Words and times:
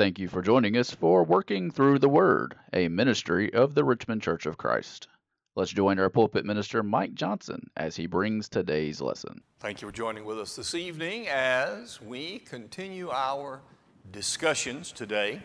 Thank 0.00 0.18
you 0.18 0.28
for 0.28 0.40
joining 0.40 0.78
us 0.78 0.90
for 0.90 1.22
Working 1.22 1.70
Through 1.70 1.98
the 1.98 2.08
Word, 2.08 2.54
a 2.72 2.88
ministry 2.88 3.52
of 3.52 3.74
the 3.74 3.84
Richmond 3.84 4.22
Church 4.22 4.46
of 4.46 4.56
Christ. 4.56 5.08
Let's 5.56 5.72
join 5.72 5.98
our 5.98 6.08
pulpit 6.08 6.46
minister, 6.46 6.82
Mike 6.82 7.12
Johnson, 7.12 7.68
as 7.76 7.96
he 7.96 8.06
brings 8.06 8.48
today's 8.48 9.02
lesson. 9.02 9.42
Thank 9.58 9.82
you 9.82 9.88
for 9.88 9.92
joining 9.92 10.24
with 10.24 10.40
us 10.40 10.56
this 10.56 10.74
evening 10.74 11.28
as 11.28 12.00
we 12.00 12.38
continue 12.38 13.10
our 13.10 13.60
discussions 14.10 14.90
today. 14.90 15.42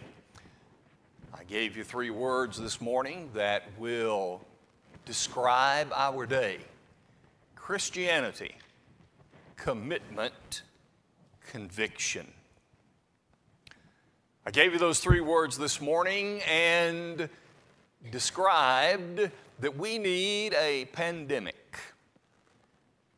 I 1.33 1.43
gave 1.43 1.75
you 1.75 1.83
three 1.83 2.09
words 2.09 2.57
this 2.57 2.79
morning 2.79 3.31
that 3.33 3.63
will 3.77 4.39
describe 5.03 5.91
our 5.93 6.25
day 6.25 6.59
Christianity, 7.57 8.55
commitment, 9.57 10.61
conviction. 11.45 12.31
I 14.47 14.51
gave 14.51 14.73
you 14.73 14.79
those 14.79 14.99
three 14.99 15.21
words 15.21 15.57
this 15.57 15.81
morning 15.81 16.39
and 16.43 17.29
described 18.11 19.31
that 19.59 19.77
we 19.77 19.97
need 19.97 20.53
a 20.53 20.85
pandemic 20.85 21.79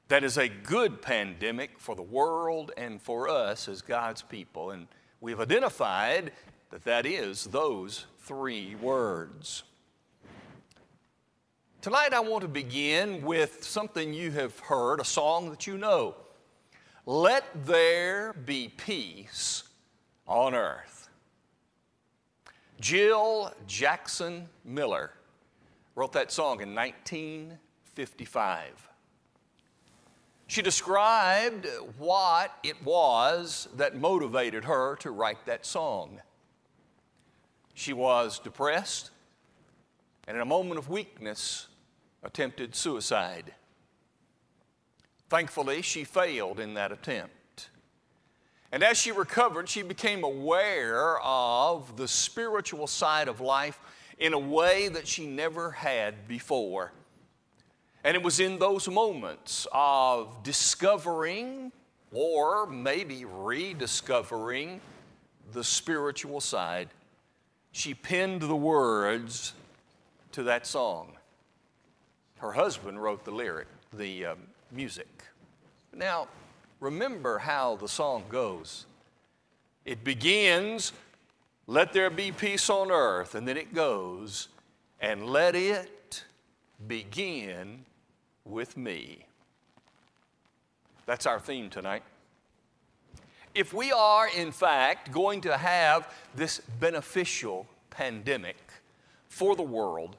that 0.08 0.23
is 0.23 0.38
a 0.38 0.48
good 0.48 1.02
pandemic 1.02 1.80
for 1.80 1.95
the 1.95 2.02
world 2.02 2.72
and 2.77 3.02
for 3.02 3.27
us 3.27 3.67
as 3.67 3.81
God's 3.81 4.22
people. 4.22 4.72
And 4.72 4.88
we've 5.20 5.40
identified 5.41 6.31
that 6.70 6.86
that 6.86 7.05
is 7.05 7.45
those 7.45 8.05
three 8.20 8.75
words. 8.75 9.64
Tonight, 11.81 12.14
I 12.14 12.22
want 12.22 12.44
to 12.44 12.48
begin 12.48 13.22
with 13.22 13.64
something 13.64 14.14
you 14.14 14.31
have 14.31 14.58
heard, 14.59 15.02
a 15.02 15.05
song 15.05 15.50
that 15.50 15.67
you 15.67 15.78
know. 15.78 16.16
Let 17.05 17.66
there 17.66 18.34
be 18.34 18.70
peace 18.70 19.64
on 20.25 20.55
earth. 20.55 20.87
Jill 22.88 23.52
Jackson 23.68 24.48
Miller 24.64 25.12
wrote 25.94 26.14
that 26.14 26.31
song 26.31 26.61
in 26.61 26.73
1955. 26.73 28.89
She 30.48 30.61
described 30.61 31.67
what 31.98 32.58
it 32.64 32.81
was 32.86 33.67
that 33.76 33.98
motivated 33.98 34.64
her 34.64 34.95
to 35.02 35.11
write 35.11 35.45
that 35.48 35.66
song. 35.66 36.22
She 37.73 37.92
was 37.92 38.39
depressed 38.39 39.11
and, 40.26 40.38
in 40.38 40.42
a 40.42 40.45
moment 40.45 40.80
of 40.80 40.88
weakness, 40.88 41.67
attempted 42.23 42.73
suicide. 42.73 43.54
Thankfully, 45.28 45.81
she 45.81 46.06
failed 46.06 46.58
in 46.58 46.76
that 46.76 46.94
attempt. 46.94 47.33
And 48.72 48.84
as 48.84 48.98
she 48.98 49.12
recovered, 49.12 49.70
she 49.70 49.82
became 49.82 50.23
aware 50.23 51.20
of 51.22 51.96
the 51.96 52.08
spiritual 52.08 52.88
side 52.88 53.28
of 53.28 53.40
life 53.40 53.80
in 54.20 54.34
a 54.34 54.40
way 54.40 54.90
that 54.90 55.08
she 55.08 55.26
never 55.26 55.72
had 55.72 56.28
before. 56.28 56.92
And 58.04 58.16
it 58.16 58.23
was 58.23 58.40
in 58.40 58.60
those 58.60 58.88
moments 58.88 59.68
of 59.72 60.44
discovering 60.44 61.72
or 62.12 62.66
maybe 62.66 63.26
rediscovering 63.26 64.82
the 65.54 65.64
spiritual 65.64 66.42
side, 66.42 66.90
she 67.72 67.94
penned 67.94 68.42
the 68.42 68.56
words 68.56 69.54
to 70.32 70.44
that 70.44 70.66
song. 70.66 71.14
Her 72.38 72.52
husband 72.52 73.02
wrote 73.02 73.26
the 73.26 73.32
lyric, 73.32 73.68
the 73.94 74.28
um, 74.28 74.38
music. 74.72 75.08
Now, 75.94 76.28
remember 76.80 77.39
how 77.39 77.75
the 77.75 77.88
song 77.88 78.23
goes. 78.30 78.86
It 79.86 80.03
begins, 80.03 80.92
let 81.66 81.94
there 81.94 82.09
be 82.09 82.31
peace 82.31 82.70
on 82.70 82.92
earth, 82.92 83.36
and 83.36 83.47
then 83.47 83.58
it 83.58 83.73
goes, 83.73 84.50
and 85.00 85.28
let 85.28 85.55
it 85.55 86.23
begin 86.88 87.86
with 88.44 88.78
me. 88.78 89.25
That's 91.05 91.26
our 91.26 91.39
theme 91.39 91.70
tonight. 91.70 92.04
If 93.55 93.73
we 93.73 93.92
are, 93.92 94.27
in 94.27 94.52
fact, 94.52 95.11
going 95.11 95.42
to 95.42 95.58
have 95.58 96.14
this 96.36 96.61
beneficial 96.80 97.65
pandemic 97.89 98.58
for 99.30 99.55
the 99.55 99.64
world 99.64 100.15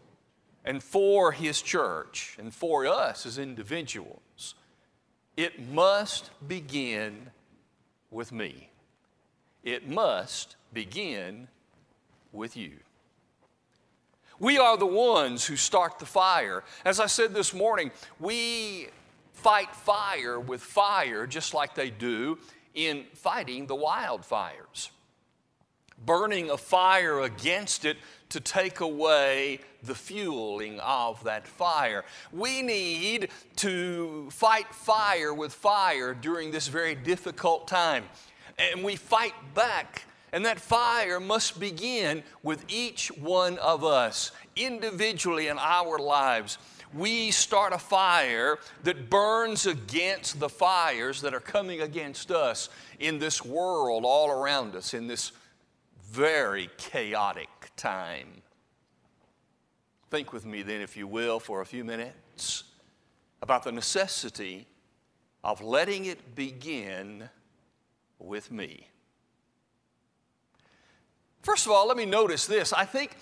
and 0.65 0.83
for 0.83 1.31
His 1.31 1.63
church 1.63 2.37
and 2.39 2.53
for 2.53 2.87
us 2.87 3.27
as 3.27 3.39
individuals, 3.39 4.21
it 5.39 5.69
must 5.71 6.31
begin 6.49 7.31
with 8.11 8.33
me. 8.33 8.71
It 9.63 9.89
must 9.89 10.57
begin 10.73 11.47
with 12.33 12.57
you. 12.57 12.73
We 14.41 14.59
are 14.59 14.77
the 14.77 14.85
ones 14.85 15.47
who 15.47 15.55
start 15.55 16.01
the 16.01 16.07
fire. 16.07 16.65
As 16.85 16.99
I 16.99 17.07
said 17.07 17.35
this 17.35 17.55
morning, 17.55 17.93
we 18.19 18.89
fight 19.33 19.73
fire 19.77 20.41
with 20.41 20.61
fire 20.61 21.25
just 21.25 21.55
like 21.55 21.77
they 21.77 21.91
do 21.91 22.39
in 22.75 23.05
fighting 23.15 23.69
the 23.69 23.77
wildfires. 23.77 24.91
Burning 26.09 26.49
a 26.49 26.57
fire 26.57 27.21
against 27.21 27.85
it 27.85 27.99
to 28.31 28.41
take 28.41 28.81
away 28.81 29.61
the 29.83 29.95
fueling 29.95 30.81
of 30.81 31.23
that 31.25 31.47
fire. 31.47 32.03
We 32.33 32.63
need 32.63 33.29
to 33.57 34.31
fight 34.31 34.75
fire 34.75 35.35
with 35.35 35.53
fire 35.53 36.15
during 36.15 36.51
this 36.51 36.69
very 36.69 36.95
difficult 36.95 37.69
time. 37.69 38.05
And 38.59 38.83
we 38.83 38.97
fight 38.97 39.35
back. 39.55 40.05
And 40.33 40.47
that 40.47 40.59
fire 40.59 41.21
must 41.21 41.61
begin 41.61 42.23
with 42.43 42.65
each 42.69 43.09
one 43.09 43.59
of 43.59 43.85
us 43.85 44.33
individually 44.57 45.49
in 45.49 45.59
our 45.59 45.99
lives. 45.99 46.57
We 46.95 47.31
start 47.33 47.75
a 47.75 47.79
fire 47.79 48.59
that 48.85 49.11
burns 49.11 49.67
against 49.67 50.41
the 50.41 50.49
fires 50.49 51.21
that 51.21 51.35
are 51.35 51.41
coming 51.41 51.83
against 51.83 52.31
us 52.31 52.71
in 52.99 53.19
this 53.19 53.45
world 53.45 54.05
all 54.07 54.31
around 54.31 54.75
us, 54.75 54.95
in 54.95 55.07
this 55.07 55.33
very 56.11 56.71
chaotic 56.77 57.49
time. 57.77 58.43
Think 60.11 60.33
with 60.33 60.47
me 60.47 60.63
then, 60.63 60.81
if 60.81 60.97
you 60.97 61.07
will, 61.07 61.39
for 61.39 61.61
a 61.61 61.67
few 61.67 61.85
minutes 61.85 62.65
about 63.43 63.63
the 63.63 63.73
necessity 63.73 64.67
of 65.45 65.63
letting 65.63 66.07
it 66.07 66.35
begin 66.35 67.29
with 68.19 68.51
me. 68.51 68.89
First 71.43 71.67
of 71.67 71.73
all, 71.73 71.87
let 71.87 71.97
me 71.97 72.07
notice 72.07 72.47
this. 72.47 72.73
I 72.73 72.85
think 72.85 73.17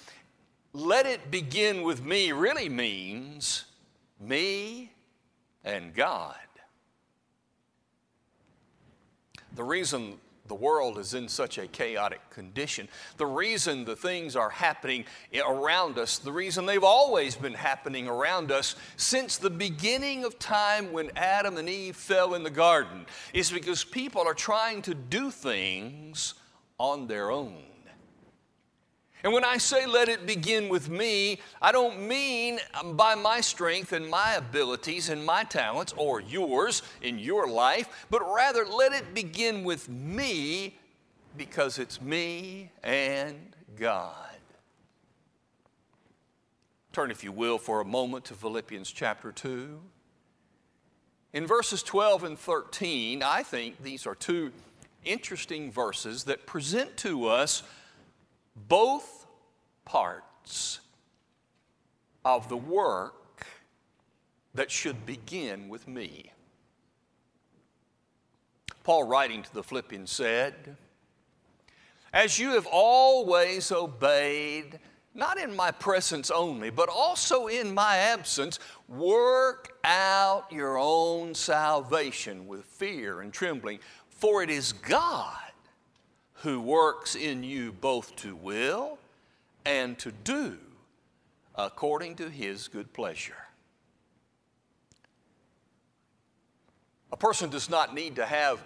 let 0.73 1.07
it 1.07 1.31
begin 1.31 1.83
with 1.83 2.05
me 2.05 2.33
really 2.33 2.69
means 2.69 3.65
me 4.21 4.93
and 5.65 5.95
God. 5.95 6.35
The 9.55 9.65
reason 9.65 10.19
the 10.49 10.55
world 10.55 10.99
is 10.99 11.15
in 11.15 11.29
such 11.29 11.59
a 11.59 11.67
chaotic 11.67 12.21
condition. 12.31 12.89
The 13.17 13.27
reason 13.27 13.85
the 13.85 13.97
things 13.97 14.37
are 14.37 14.51
happening 14.51 15.05
around 15.47 15.99
us, 15.99 16.19
the 16.19 16.33
reason 16.33 16.67
they've 16.67 16.83
always 16.83 17.37
been 17.37 17.55
happening 17.55 18.09
around 18.09 18.51
us 18.51 18.77
since 18.97 19.37
the 19.37 19.51
beginning 19.51 20.25
of 20.25 20.39
time 20.39 20.93
when 20.93 21.11
Adam 21.17 21.57
and 21.57 21.69
Eve 21.69 21.97
fell 21.97 22.35
in 22.35 22.43
the 22.43 22.51
garden, 22.51 23.07
is 23.33 23.51
because 23.51 23.85
people 23.85 24.23
are 24.23 24.35
trying 24.35 24.83
to 24.83 24.95
do 24.95 25.31
things 25.31 26.35
on 26.79 27.07
their 27.07 27.31
own. 27.31 27.63
And 29.25 29.33
when 29.33 29.45
I 29.45 29.57
say 29.59 29.87
let 29.87 30.09
it 30.09 30.27
begin 30.27 30.69
with 30.69 30.89
me, 30.89 31.41
I 31.61 31.73
don't 31.73 32.07
mean 32.07 32.61
by 32.93 33.15
my 33.15 33.41
strength 33.41 33.93
and 33.93 34.09
my 34.09 34.35
abilities 34.35 35.09
and 35.09 35.25
my 35.25 35.45
talents 35.45 35.95
or 35.97 36.21
yours 36.21 36.83
in 37.03 37.19
your 37.19 37.49
life, 37.49 38.07
but 38.11 38.23
rather 38.35 38.65
let 38.65 38.93
it 38.93 39.15
begin 39.15 39.65
with 39.65 39.89
me 39.89 40.79
because 41.37 41.79
it's 41.79 42.01
me 42.01 42.71
and 42.83 43.37
God. 43.77 44.15
Turn, 46.93 47.11
if 47.11 47.23
you 47.23 47.33
will, 47.33 47.59
for 47.59 47.81
a 47.81 47.85
moment 47.85 48.25
to 48.27 48.35
Philippians 48.35 48.91
chapter 48.91 49.33
2. 49.33 49.81
In 51.35 51.47
verses 51.47 51.83
12 51.83 52.25
and 52.25 52.39
13, 52.39 53.23
I 53.23 53.43
think 53.43 53.83
these 53.83 54.07
are 54.07 54.15
two 54.15 54.53
interesting 55.05 55.71
verses 55.71 56.25
that 56.25 56.47
present 56.47 56.97
to 56.99 57.27
us 57.27 57.63
both 58.69 59.27
parts 59.85 60.81
of 62.25 62.49
the 62.49 62.57
work 62.57 63.47
that 64.55 64.71
should 64.71 65.07
begin 65.07 65.69
with 65.69 65.87
me. 65.87 66.33
Paul, 68.83 69.05
writing 69.05 69.43
to 69.43 69.55
the 69.55 69.63
Philippians, 69.63 70.11
said, 70.11 70.77
As 72.13 72.39
you 72.39 72.51
have 72.51 72.67
always 72.67 73.71
obeyed, 73.71 74.79
not 75.15 75.39
in 75.39 75.55
my 75.55 75.71
presence 75.71 76.31
only, 76.31 76.71
but 76.71 76.89
also 76.89 77.49
in 77.49 77.75
my 77.75 77.97
absence, 77.97 78.59
work 78.89 79.79
out 79.85 80.51
your 80.51 80.79
own 80.79 81.35
salvation 81.35 82.47
with 82.47 82.65
fear 82.65 83.21
and 83.23 83.33
trembling, 83.33 83.81
for 84.09 84.43
it 84.43 84.51
is 84.51 84.73
God 84.73 85.46
who 86.47 86.61
works 86.61 87.17
in 87.17 87.43
you 87.43 87.73
both 87.73 88.15
to 88.15 88.37
will 88.37 89.01
and 89.65 89.99
to 89.99 90.13
do 90.13 90.57
according 91.57 92.15
to 92.15 92.31
his 92.31 92.69
good 92.69 92.93
pleasure. 92.93 93.35
A 97.11 97.17
person 97.17 97.51
does 97.51 97.69
not 97.69 97.97
need 97.97 98.15
to 98.15 98.25
have 98.25 98.63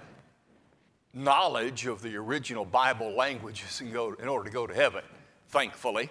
knowledge 1.15 1.87
of 1.87 2.03
the 2.03 2.15
original 2.17 2.67
Bible 2.67 3.17
languages 3.17 3.81
in, 3.81 3.97
order 3.97 4.44
to 4.44 4.50
go 4.50 4.67
to 4.67 4.75
heaven, 4.75 5.03
thankfully. 5.49 6.11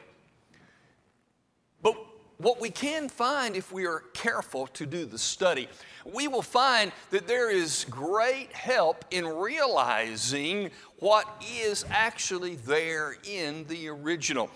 But 1.83 1.95
what 2.39 2.62
we 2.62 2.69
can 2.69 3.09
find 3.09 3.56
if 3.56 3.71
we 3.71 3.86
are 3.86 4.00
careful 4.13 4.68
to 4.68 4.86
do 4.86 5.06
the 5.06 5.18
study, 5.18 5.68
we 6.06 6.27
will 6.27 6.41
find 6.41 6.94
that 7.12 7.27
there 7.27 7.51
is 7.51 7.86
great 7.89 8.51
help 8.53 9.03
in 9.12 9.27
realizing 9.27 10.71
what 11.00 11.27
is 11.62 11.86
actually 11.89 12.56
there 12.56 13.18
in 13.30 13.65
the 13.68 13.89
original. 13.89 14.50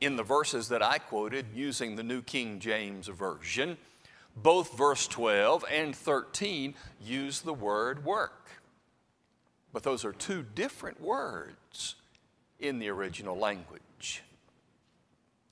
In 0.00 0.14
the 0.14 0.22
verses 0.22 0.68
that 0.68 0.82
I 0.82 0.98
quoted 0.98 1.46
using 1.52 1.96
the 1.96 2.04
New 2.04 2.22
King 2.22 2.60
James 2.60 3.08
Version, 3.08 3.76
both 4.36 4.76
verse 4.78 5.08
12 5.08 5.64
and 5.70 5.96
13 5.96 6.74
use 7.04 7.40
the 7.40 7.54
word 7.54 8.04
work. 8.04 8.50
But 9.72 9.82
those 9.82 10.04
are 10.04 10.12
two 10.12 10.44
different 10.54 11.00
words 11.00 11.96
in 12.60 12.78
the 12.78 12.88
original 12.88 13.36
language. 13.36 14.22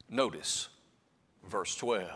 Notice 0.09 0.69
verse 1.49 1.75
12. 1.77 2.09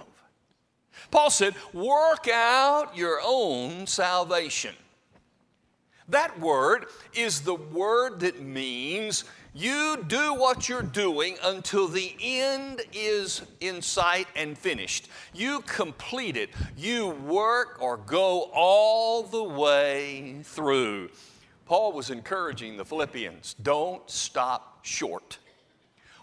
Paul 1.10 1.30
said, 1.30 1.54
Work 1.72 2.28
out 2.28 2.96
your 2.96 3.20
own 3.24 3.86
salvation. 3.86 4.74
That 6.08 6.40
word 6.40 6.86
is 7.14 7.42
the 7.42 7.54
word 7.54 8.20
that 8.20 8.40
means 8.40 9.24
you 9.54 10.04
do 10.06 10.34
what 10.34 10.68
you're 10.68 10.82
doing 10.82 11.36
until 11.44 11.88
the 11.88 12.14
end 12.20 12.80
is 12.92 13.42
in 13.60 13.82
sight 13.82 14.26
and 14.36 14.56
finished. 14.56 15.08
You 15.34 15.60
complete 15.62 16.36
it. 16.36 16.50
You 16.76 17.08
work 17.08 17.78
or 17.80 17.96
go 17.96 18.50
all 18.54 19.22
the 19.22 19.42
way 19.42 20.36
through. 20.44 21.10
Paul 21.66 21.92
was 21.92 22.08
encouraging 22.08 22.76
the 22.76 22.84
Philippians 22.84 23.54
don't 23.54 24.08
stop 24.08 24.84
short. 24.84 25.38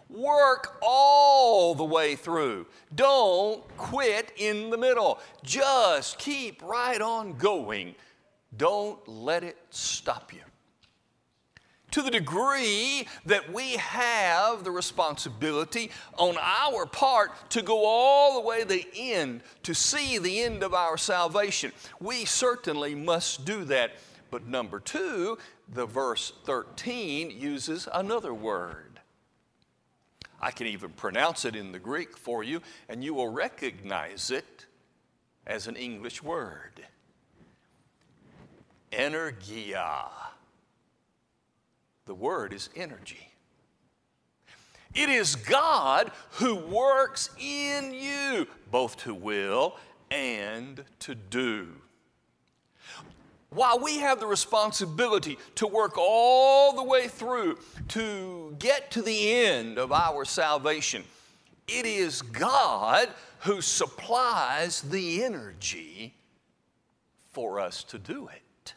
Work 0.10 0.78
all 0.82 1.76
the 1.76 1.84
way 1.84 2.16
through. 2.16 2.68
Don't 2.94 3.66
quit 3.78 4.32
in 4.38 4.70
the 4.70 4.78
middle. 4.78 5.20
Just 5.44 6.20
keep 6.20 6.62
right 6.62 7.02
on 7.02 7.38
going. 7.38 7.96
Don't 8.56 9.06
let 9.08 9.44
it 9.44 9.58
stop 9.70 10.34
you 10.34 10.42
to 11.96 12.02
the 12.02 12.12
degree 12.12 13.08
that 13.26 13.54
we 13.54 13.78
have 13.78 14.66
the 14.66 14.70
responsibility 14.72 15.90
on 16.18 16.36
our 16.42 16.86
part 16.86 17.32
to 17.50 17.62
go 17.62 17.86
all 17.86 18.34
the 18.34 18.46
way 18.46 18.60
to 18.60 18.68
the 18.68 18.86
end, 18.94 19.40
to 19.64 19.74
see 19.74 20.18
the 20.18 20.42
end 20.42 20.62
of 20.62 20.74
our 20.74 20.98
salvation. 20.98 21.72
We 22.02 22.26
certainly 22.26 22.96
must 22.96 23.46
do 23.46 23.64
that. 23.66 23.94
But 24.30 24.46
number 24.46 24.82
two, 24.82 25.38
the 25.74 25.86
verse 25.86 26.34
13 26.44 27.32
uses 27.32 27.88
another 27.94 28.34
word. 28.34 28.95
I 30.42 30.52
can 30.52 30.68
even 30.68 30.92
pronounce 30.92 31.46
it 31.46 31.56
in 31.56 31.72
the 31.72 31.80
Greek 31.80 32.18
for 32.18 32.44
you, 32.44 32.62
and 32.90 33.04
you 33.04 33.14
will 33.14 33.30
recognize 33.30 34.30
it 34.32 34.66
as 35.48 35.68
an 35.68 35.76
English 35.76 36.22
word. 36.22 36.86
Energia. 38.92 40.10
The 42.06 42.16
word 42.16 42.54
is 42.54 42.70
energy. 42.76 43.32
It 44.94 45.10
is 45.10 45.36
God 45.36 46.12
who 46.32 46.56
works 46.56 47.30
in 47.40 47.94
you, 47.94 48.48
both 48.72 48.96
to 48.98 49.14
will 49.14 49.78
and 50.10 50.84
to 51.00 51.16
do. 51.16 51.68
While 53.56 53.80
we 53.80 54.00
have 54.00 54.20
the 54.20 54.28
responsibility 54.28 55.40
to 55.56 55.66
work 55.66 55.98
all 55.98 56.74
the 56.74 56.84
way 56.84 57.08
through 57.08 57.58
to 57.90 58.54
get 58.60 58.92
to 58.92 59.02
the 59.02 59.34
end 59.34 59.78
of 59.78 59.94
our 59.94 60.26
salvation, 60.26 61.06
it 61.66 61.86
is 61.86 62.22
God 62.22 63.08
who 63.40 63.62
supplies 63.62 64.82
the 64.82 65.24
energy 65.24 66.14
for 67.32 67.62
us 67.62 67.84
to 67.86 67.98
do 67.98 68.28
it. 68.28 68.74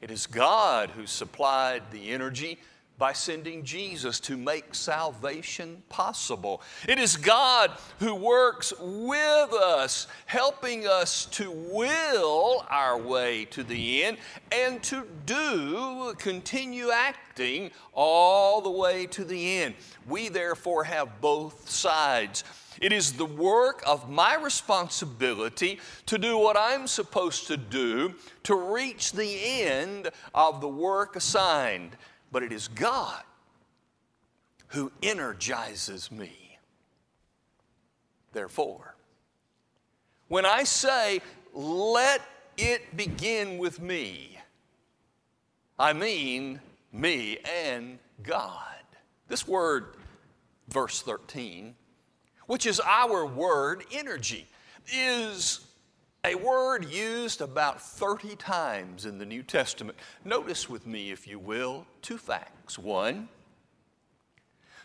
It 0.00 0.12
is 0.12 0.28
God 0.28 0.90
who 0.90 1.06
supplied 1.06 1.82
the 1.90 2.10
energy 2.10 2.58
by 3.02 3.12
sending 3.12 3.64
Jesus 3.64 4.20
to 4.20 4.36
make 4.36 4.76
salvation 4.76 5.82
possible. 5.88 6.62
It 6.88 7.00
is 7.00 7.16
God 7.16 7.72
who 7.98 8.14
works 8.14 8.72
with 8.78 9.52
us, 9.52 10.06
helping 10.26 10.86
us 10.86 11.24
to 11.32 11.50
will 11.50 12.64
our 12.70 12.96
way 12.96 13.46
to 13.46 13.64
the 13.64 14.04
end 14.04 14.18
and 14.52 14.80
to 14.84 15.04
do, 15.26 16.14
continue 16.16 16.92
acting 16.92 17.72
all 17.92 18.60
the 18.60 18.70
way 18.70 19.06
to 19.06 19.24
the 19.24 19.58
end. 19.58 19.74
We 20.06 20.28
therefore 20.28 20.84
have 20.84 21.20
both 21.20 21.68
sides. 21.68 22.44
It 22.80 22.92
is 22.92 23.14
the 23.14 23.26
work 23.26 23.82
of 23.84 24.10
my 24.10 24.36
responsibility 24.36 25.80
to 26.06 26.18
do 26.18 26.38
what 26.38 26.56
I'm 26.56 26.86
supposed 26.86 27.48
to 27.48 27.56
do 27.56 28.14
to 28.44 28.54
reach 28.54 29.10
the 29.10 29.62
end 29.62 30.10
of 30.34 30.60
the 30.60 30.68
work 30.68 31.16
assigned. 31.16 31.96
But 32.32 32.42
it 32.42 32.50
is 32.50 32.66
God 32.68 33.22
who 34.68 34.90
energizes 35.02 36.10
me. 36.10 36.58
Therefore, 38.32 38.94
when 40.28 40.46
I 40.46 40.64
say, 40.64 41.20
let 41.52 42.22
it 42.56 42.96
begin 42.96 43.58
with 43.58 43.80
me, 43.80 44.38
I 45.78 45.92
mean 45.92 46.60
me 46.90 47.38
and 47.66 47.98
God. 48.22 48.56
This 49.28 49.46
word, 49.46 49.96
verse 50.68 51.02
13, 51.02 51.74
which 52.46 52.64
is 52.64 52.80
our 52.80 53.26
word 53.26 53.84
energy, 53.92 54.46
is 54.90 55.60
a 56.24 56.34
word 56.36 56.84
used 56.84 57.40
about 57.40 57.82
30 57.82 58.36
times 58.36 59.06
in 59.06 59.18
the 59.18 59.26
New 59.26 59.42
Testament. 59.42 59.98
Notice 60.24 60.70
with 60.70 60.86
me, 60.86 61.10
if 61.10 61.26
you 61.26 61.38
will, 61.38 61.84
two 62.00 62.16
facts. 62.16 62.78
One, 62.78 63.28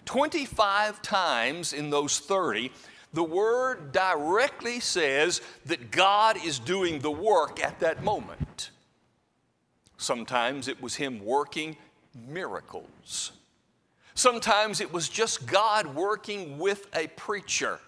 25 0.05 1.01
times 1.01 1.73
in 1.73 1.91
those 1.91 2.19
30, 2.19 2.71
the 3.13 3.23
word 3.23 3.91
directly 3.91 4.79
says 4.79 5.41
that 5.65 5.91
God 5.91 6.43
is 6.43 6.57
doing 6.57 6.99
the 6.99 7.11
work 7.11 7.63
at 7.63 7.79
that 7.81 8.03
moment. 8.03 8.71
Sometimes 9.97 10.67
it 10.67 10.81
was 10.81 10.95
Him 10.95 11.23
working 11.23 11.77
miracles. 12.27 13.31
Sometimes 14.15 14.81
it 14.81 14.91
was 14.91 15.07
just 15.07 15.45
God 15.45 15.93
working 15.93 16.57
with 16.57 16.87
a 16.95 17.07
preacher, 17.09 17.79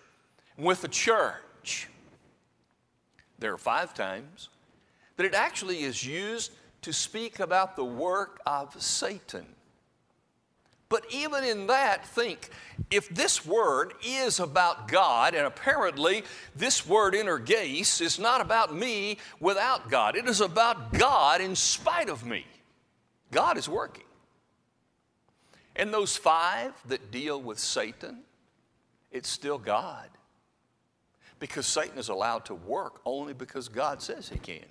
with 0.55 0.83
a 0.83 0.87
church. 0.87 1.87
There 3.39 3.53
are 3.53 3.57
five 3.57 3.93
times 3.93 4.49
that 5.15 5.25
it 5.25 5.33
actually 5.33 5.83
is 5.83 6.05
used 6.05 6.51
to 6.81 6.93
speak 6.93 7.39
about 7.39 7.75
the 7.75 7.83
work 7.83 8.39
of 8.45 8.81
Satan. 8.81 9.45
But 10.87 11.05
even 11.11 11.43
in 11.43 11.67
that, 11.67 12.05
think 12.05 12.49
if 12.89 13.09
this 13.09 13.45
word 13.45 13.93
is 14.03 14.39
about 14.39 14.87
God, 14.87 15.35
and 15.35 15.45
apparently 15.45 16.23
this 16.55 16.87
word 16.87 17.13
energeis 17.13 18.01
is 18.01 18.17
not 18.17 18.41
about 18.41 18.73
me 18.75 19.19
without 19.39 19.89
God, 19.89 20.15
it 20.15 20.27
is 20.27 20.41
about 20.41 20.93
God 20.93 21.41
in 21.41 21.55
spite 21.55 22.09
of 22.09 22.25
me. 22.25 22.45
God 23.31 23.57
is 23.57 23.69
working. 23.69 24.05
And 25.75 25.93
those 25.93 26.17
five 26.17 26.73
that 26.87 27.11
deal 27.11 27.39
with 27.39 27.59
Satan, 27.59 28.23
it's 29.11 29.29
still 29.29 29.59
God. 29.59 30.09
Because 31.39 31.65
Satan 31.65 31.97
is 31.97 32.09
allowed 32.09 32.45
to 32.45 32.55
work 32.55 33.01
only 33.05 33.33
because 33.33 33.69
God 33.69 34.01
says 34.01 34.29
he 34.29 34.37
can. 34.37 34.65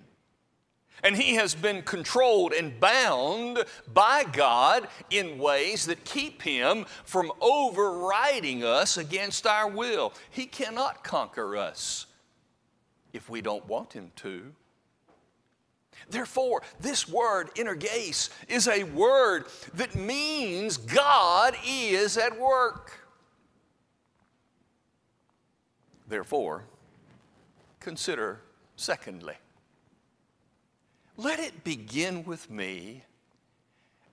And 1.02 1.16
he 1.16 1.34
has 1.34 1.54
been 1.54 1.82
controlled 1.82 2.52
and 2.52 2.78
bound 2.80 3.64
by 3.92 4.24
God 4.24 4.88
in 5.10 5.38
ways 5.38 5.86
that 5.86 6.04
keep 6.04 6.42
him 6.42 6.86
from 7.04 7.30
overriding 7.40 8.64
us 8.64 8.96
against 8.96 9.46
our 9.46 9.68
will. 9.68 10.12
He 10.30 10.46
cannot 10.46 11.04
conquer 11.04 11.56
us 11.56 12.06
if 13.12 13.30
we 13.30 13.40
don't 13.40 13.66
want 13.68 13.92
him 13.92 14.10
to. 14.16 14.52
Therefore, 16.10 16.62
this 16.80 17.08
word, 17.08 17.50
energeis, 17.56 18.30
is 18.48 18.66
a 18.66 18.84
word 18.84 19.44
that 19.74 19.94
means 19.94 20.76
God 20.76 21.54
is 21.66 22.16
at 22.16 22.38
work. 22.38 22.97
Therefore, 26.08 26.64
consider 27.80 28.40
secondly, 28.76 29.34
let 31.16 31.38
it 31.38 31.64
begin 31.64 32.24
with 32.24 32.50
me 32.50 33.02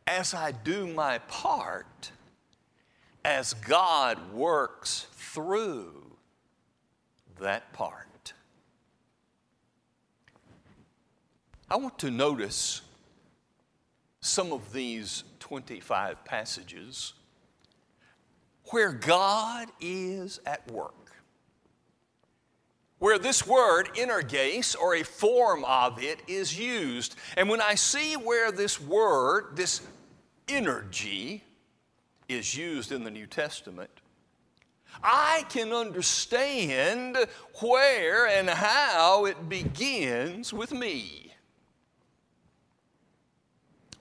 as 0.08 0.34
I 0.34 0.52
do 0.52 0.88
my 0.88 1.20
part, 1.20 2.12
as 3.24 3.54
God 3.54 4.34
works 4.34 5.08
through 5.14 6.18
that 7.40 7.72
part. 7.74 8.34
I 11.70 11.78
want 11.78 11.98
to 12.00 12.12
notice 12.12 12.82
some 14.20 14.52
of 14.52 14.74
these 14.74 15.24
25 15.40 16.24
passages 16.26 17.14
where 18.72 18.92
God 18.92 19.70
is 19.80 20.40
at 20.46 20.72
work. 20.72 21.05
Where 23.06 23.20
this 23.20 23.46
word, 23.46 23.92
energes, 23.96 24.74
or 24.74 24.96
a 24.96 25.04
form 25.04 25.64
of 25.64 26.02
it, 26.02 26.22
is 26.26 26.58
used. 26.58 27.16
And 27.38 27.48
when 27.48 27.62
I 27.62 27.76
see 27.76 28.16
where 28.16 28.52
this 28.52 28.82
word, 28.82 29.56
this 29.56 29.82
energy, 30.48 31.44
is 32.28 32.58
used 32.58 32.92
in 32.92 33.04
the 33.04 33.12
New 33.12 33.28
Testament, 33.28 33.92
I 35.04 35.46
can 35.50 35.72
understand 35.72 37.16
where 37.60 38.26
and 38.26 38.50
how 38.50 39.26
it 39.26 39.50
begins 39.50 40.52
with 40.52 40.72
me. 40.72 41.32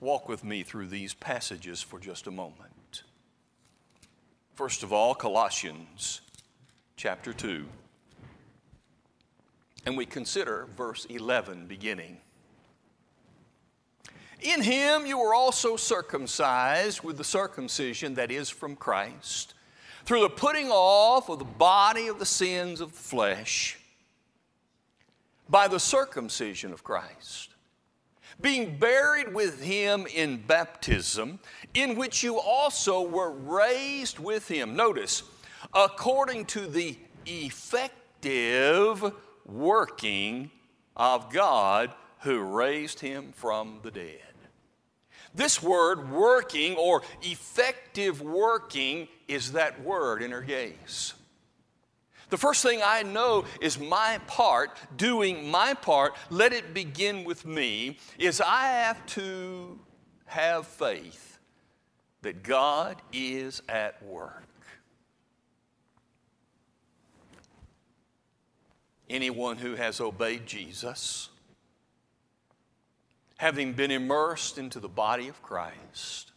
Walk 0.01 0.27
with 0.27 0.43
me 0.43 0.63
through 0.63 0.87
these 0.87 1.13
passages 1.13 1.79
for 1.79 1.99
just 1.99 2.25
a 2.25 2.31
moment. 2.31 3.03
First 4.55 4.81
of 4.81 4.91
all, 4.91 5.13
Colossians 5.13 6.21
chapter 6.97 7.33
2. 7.33 7.67
And 9.85 9.95
we 9.95 10.05
consider 10.05 10.67
verse 10.75 11.05
11 11.05 11.67
beginning. 11.67 12.17
In 14.41 14.61
him 14.61 15.05
you 15.05 15.17
were 15.19 15.33
also 15.33 15.75
circumcised 15.75 17.01
with 17.01 17.17
the 17.17 17.23
circumcision 17.23 18.15
that 18.15 18.31
is 18.31 18.49
from 18.49 18.75
Christ, 18.75 19.53
through 20.05 20.21
the 20.21 20.29
putting 20.29 20.69
off 20.69 21.29
of 21.29 21.39
the 21.39 21.45
body 21.45 22.07
of 22.07 22.19
the 22.19 22.25
sins 22.25 22.81
of 22.81 22.91
the 22.91 22.97
flesh 22.97 23.79
by 25.49 25.67
the 25.67 25.79
circumcision 25.79 26.73
of 26.73 26.83
Christ, 26.83 27.49
being 28.41 28.77
buried 28.77 29.33
with 29.33 29.63
him 29.63 30.05
in 30.13 30.37
baptism, 30.37 31.39
in 31.73 31.95
which 31.95 32.23
you 32.23 32.37
also 32.39 33.01
were 33.01 33.31
raised 33.31 34.19
with 34.19 34.47
him. 34.47 34.75
Notice, 34.75 35.23
according 35.73 36.45
to 36.45 36.67
the 36.67 36.97
effective 37.25 39.13
working 39.45 40.51
of 40.95 41.31
God 41.31 41.93
who 42.21 42.39
raised 42.39 42.99
him 42.99 43.31
from 43.35 43.79
the 43.83 43.91
dead. 43.91 44.21
This 45.33 45.61
word, 45.61 46.11
working 46.11 46.75
or 46.75 47.01
effective 47.21 48.21
working, 48.21 49.07
is 49.27 49.51
that 49.51 49.81
word 49.81 50.23
energes. 50.23 51.13
The 52.29 52.37
first 52.37 52.63
thing 52.63 52.81
I 52.83 53.03
know 53.03 53.45
is 53.61 53.77
my 53.77 54.19
part, 54.27 54.77
doing 54.97 55.51
my 55.51 55.73
part, 55.73 56.15
let 56.29 56.53
it 56.53 56.73
begin 56.73 57.23
with 57.23 57.45
me, 57.45 57.97
is 58.17 58.41
I 58.41 58.67
have 58.67 59.05
to 59.07 59.79
have 60.25 60.65
faith 60.65 61.37
that 62.21 62.41
God 62.41 63.01
is 63.13 63.61
at 63.69 64.01
work. 64.03 64.44
Anyone 69.09 69.57
who 69.57 69.75
has 69.75 69.99
obeyed 70.01 70.45
Jesus 70.45 71.29
having 73.37 73.73
been 73.73 73.91
immersed 73.91 74.57
into 74.57 74.79
the 74.79 74.87
body 74.87 75.27
of 75.27 75.41
Christ, 75.41 76.31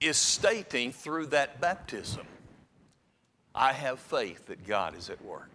is 0.00 0.16
stating 0.16 0.92
through 0.92 1.26
that 1.26 1.60
baptism, 1.60 2.26
I 3.54 3.72
have 3.72 4.00
faith 4.00 4.46
that 4.46 4.66
God 4.66 4.96
is 4.96 5.08
at 5.08 5.24
work. 5.24 5.48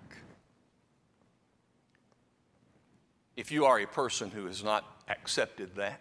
If 3.36 3.52
you 3.52 3.66
are 3.66 3.80
a 3.80 3.88
person 3.88 4.32
who 4.32 4.46
has 4.46 4.64
not 4.64 4.86
accepted 5.08 5.76
that, 5.76 6.00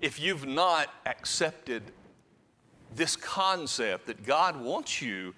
if 0.00 0.20
you've 0.20 0.46
not 0.46 0.88
accepted 1.06 1.82
this 2.94 3.16
concept 3.16 4.06
that 4.06 4.26
God 4.26 4.60
wants 4.60 5.00
you 5.00 5.32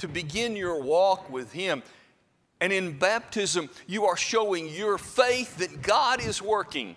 to 0.00 0.08
begin 0.08 0.56
your 0.56 0.82
walk 0.82 1.30
with 1.30 1.52
Him, 1.52 1.82
and 2.60 2.72
in 2.72 2.98
baptism, 2.98 3.70
you 3.86 4.04
are 4.06 4.16
showing 4.16 4.68
your 4.68 4.98
faith 4.98 5.56
that 5.58 5.82
God 5.82 6.20
is 6.20 6.42
working. 6.42 6.96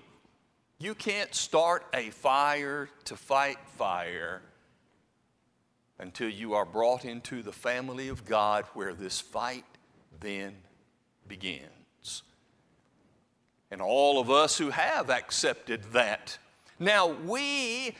You 0.79 0.95
can't 0.95 1.33
start 1.33 1.85
a 1.93 2.09
fire 2.09 2.89
to 3.05 3.15
fight 3.15 3.57
fire 3.77 4.41
until 5.99 6.29
you 6.29 6.53
are 6.53 6.65
brought 6.65 7.05
into 7.05 7.41
the 7.41 7.53
family 7.53 8.09
of 8.09 8.25
God 8.25 8.65
where 8.73 8.93
this 8.93 9.21
fight 9.21 9.63
then 10.19 10.55
begins. 11.27 12.23
And 13.71 13.81
all 13.81 14.19
of 14.19 14.29
us 14.29 14.57
who 14.57 14.69
have 14.69 15.09
accepted 15.09 15.83
that, 15.93 16.37
now 16.79 17.07
we 17.07 17.95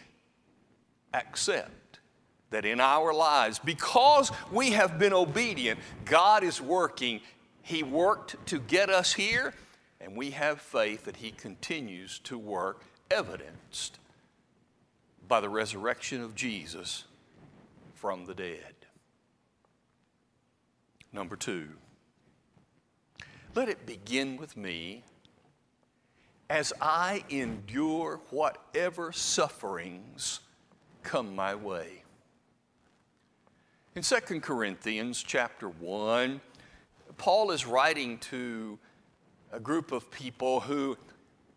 accept 1.14 1.72
that 2.54 2.66
in 2.66 2.80
our 2.80 3.14
lives, 3.14 3.60
because 3.60 4.32
we 4.52 4.72
have 4.72 4.98
been 4.98 5.14
obedient, 5.14 5.80
God 6.06 6.44
is 6.44 6.60
working 6.60 7.22
he 7.64 7.82
worked 7.82 8.46
to 8.48 8.60
get 8.60 8.90
us 8.90 9.14
here, 9.14 9.54
and 10.02 10.18
we 10.18 10.32
have 10.32 10.60
faith 10.60 11.06
that 11.06 11.16
He 11.16 11.32
continues 11.32 12.20
to 12.20 12.38
work, 12.38 12.84
evidenced 13.10 14.00
by 15.28 15.40
the 15.40 15.50
resurrection 15.50 16.22
of 16.22 16.36
Jesus 16.36 17.06
from 17.96 18.26
the 18.26 18.34
dead. 18.34 18.76
Number 21.14 21.38
two, 21.38 21.70
let 23.56 23.70
it 23.70 23.86
begin 23.86 24.36
with 24.36 24.58
me 24.58 25.04
as 26.50 26.74
I 26.82 27.24
endure 27.30 28.20
whatever 28.30 29.14
sufferings 29.14 30.42
come 31.02 31.34
my 31.34 31.56
way. 31.56 32.03
In 33.96 34.02
2 34.02 34.40
Corinthians 34.40 35.22
chapter 35.22 35.70
1, 35.70 36.42
Paul 37.18 37.52
is 37.52 37.68
writing 37.68 38.18
to 38.20 38.80
a 39.52 39.60
group 39.60 39.92
of 39.92 40.10
people 40.10 40.62
who 40.62 40.98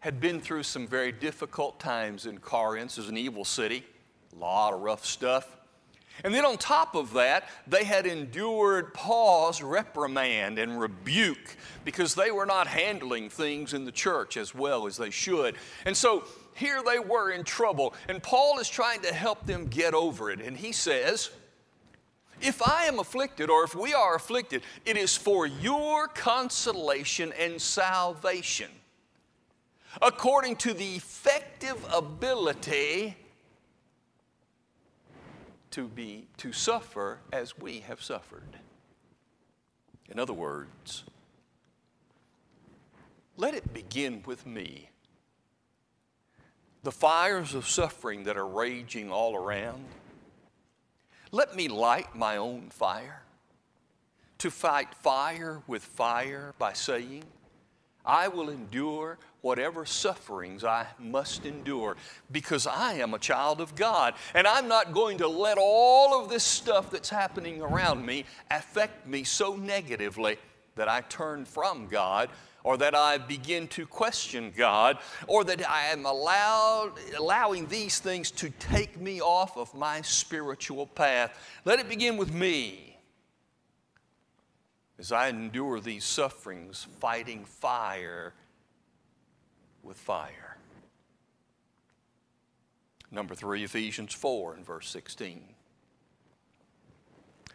had 0.01 0.21
been 0.21 0.43
through 0.43 0.65
some 0.65 0.87
very 0.87 1.13
difficult 1.13 1.81
times 1.81 2.27
in 2.27 2.37
Corinth. 2.37 2.93
It 2.93 2.99
was 2.99 3.09
an 3.09 3.17
evil 3.17 3.47
city, 3.47 3.87
a 4.35 4.39
lot 4.39 4.75
of 4.75 4.83
rough 4.83 5.07
stuff. 5.07 5.57
And 6.25 6.35
then 6.35 6.45
on 6.45 6.59
top 6.59 6.95
of 6.95 7.15
that, 7.15 7.49
they 7.67 7.85
had 7.85 8.05
endured 8.05 8.93
Paul's 8.93 9.63
reprimand 9.63 10.59
and 10.59 10.79
rebuke 10.79 11.57
because 11.87 12.15
they 12.15 12.31
were 12.31 12.47
not 12.47 12.67
handling 12.67 13.31
things 13.31 13.73
in 13.73 13.87
the 13.87 13.93
church 13.93 14.37
as 14.37 14.55
well 14.55 14.87
as 14.87 14.99
they 14.99 15.11
should. 15.11 15.57
And 15.87 15.97
so 15.97 16.25
here 16.55 16.83
they 16.83 16.99
were 16.99 17.31
in 17.31 17.45
trouble, 17.45 17.95
and 18.11 18.23
Paul 18.23 18.59
is 18.59 18.69
trying 18.69 19.01
to 19.03 19.15
help 19.15 19.47
them 19.47 19.69
get 19.69 19.95
over 19.95 20.31
it. 20.31 20.43
And 20.43 20.55
he 20.55 20.73
says, 20.73 21.31
if 22.41 22.63
I 22.63 22.85
am 22.85 22.99
afflicted, 22.99 23.51
or 23.51 23.65
if 23.65 23.75
we 23.75 23.95
are 23.95 24.15
afflicted, 24.15 24.63
it 24.85 24.97
is 24.97 25.17
for 25.17 25.47
your 25.47 26.09
consolation 26.09 27.33
and 27.39 27.61
salvation, 27.61 28.71
according 30.03 30.57
to 30.57 30.75
the 30.75 30.97
effective 30.97 31.85
ability 31.93 33.17
to 35.71 35.89
be 35.89 36.27
to 36.39 36.53
suffer 36.53 37.19
as 37.33 37.59
we 37.59 37.81
have 37.81 38.03
suffered. 38.03 38.59
In 40.09 40.19
other 40.19 40.33
words, 40.33 41.05
let 43.37 43.55
it 43.55 43.75
begin 43.75 44.23
with 44.25 44.47
me. 44.47 44.91
The 46.83 46.93
fires 46.93 47.55
of 47.55 47.69
suffering 47.69 48.25
that 48.25 48.37
are 48.37 48.47
raging 48.47 49.11
all 49.11 49.35
around 49.35 49.85
let 51.33 51.55
me 51.57 51.69
light 51.69 52.15
my 52.15 52.37
own 52.37 52.71
fire. 52.71 53.23
To 54.39 54.51
fight 54.51 54.95
fire 54.95 55.63
with 55.67 55.83
fire 55.83 56.55
by 56.59 56.73
saying, 56.75 57.25
I 58.05 58.29
will 58.29 58.51
endure 58.51 59.19
whatever 59.41 59.85
sufferings 59.85 60.63
I 60.63 60.87
must 60.99 61.45
endure 61.45 61.97
because 62.31 62.67
I 62.67 62.95
am 62.95 63.15
a 63.15 63.19
child 63.19 63.61
of 63.61 63.75
God. 63.75 64.15
And 64.35 64.47
I'm 64.47 64.69
not 64.69 64.93
going 64.93 65.19
to 65.19 65.29
let 65.29 65.59
all 65.59 66.23
of 66.23 66.29
this 66.29 66.45
stuff 66.45 66.91
that's 66.91 67.11
happening 67.11 67.61
around 67.61 68.05
me 68.05 68.25
affect 68.51 69.07
me 69.07 69.25
so 69.25 69.57
negatively 69.57 70.37
that 70.77 70.89
I 70.89 71.01
turn 71.01 71.45
from 71.45 71.89
God 71.89 72.29
or 72.67 72.77
that 72.77 72.97
I 72.97 73.17
begin 73.17 73.69
to 73.69 73.87
question 73.87 74.53
God, 74.55 74.99
or 75.29 75.45
that 75.45 75.71
I 75.71 75.85
am 75.85 76.05
allowed, 76.05 76.95
allowing 77.17 77.69
these 77.69 78.01
things 78.01 78.33
to 78.33 78.51
take 78.51 79.01
me 79.01 79.21
off 79.21 79.57
of 79.57 79.73
my 79.73 80.03
spiritual 80.03 80.89
path. 80.89 81.39
Let 81.65 81.79
it 81.79 81.89
begin 81.89 82.17
with 82.17 82.35
me. 82.35 82.99
As 84.99 85.13
I 85.13 85.29
endure 85.29 85.79
these 85.79 86.05
sufferings, 86.05 86.89
fighting 86.99 87.45
fire 87.45 88.35
with 89.85 89.97
fire. 89.97 90.57
Number 93.13 93.37
three, 93.37 93.63
Ephesians 93.63 94.13
4 94.13 94.55
and 94.55 94.67
verse 94.67 94.89
16. 94.89 95.41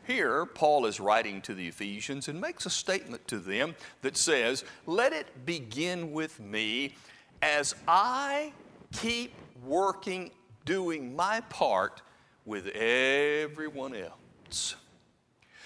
Here, 0.05 0.45
Paul 0.45 0.85
is 0.85 0.99
writing 0.99 1.41
to 1.41 1.53
the 1.53 1.67
Ephesians 1.67 2.27
and 2.27 2.41
makes 2.41 2.65
a 2.65 2.69
statement 2.69 3.27
to 3.27 3.37
them 3.37 3.75
that 4.01 4.17
says, 4.17 4.63
Let 4.85 5.13
it 5.13 5.45
begin 5.45 6.11
with 6.11 6.39
me 6.39 6.95
as 7.41 7.75
I 7.87 8.53
keep 8.91 9.33
working, 9.63 10.31
doing 10.65 11.15
my 11.15 11.41
part 11.41 12.01
with 12.45 12.67
everyone 12.67 13.95
else. 13.95 14.75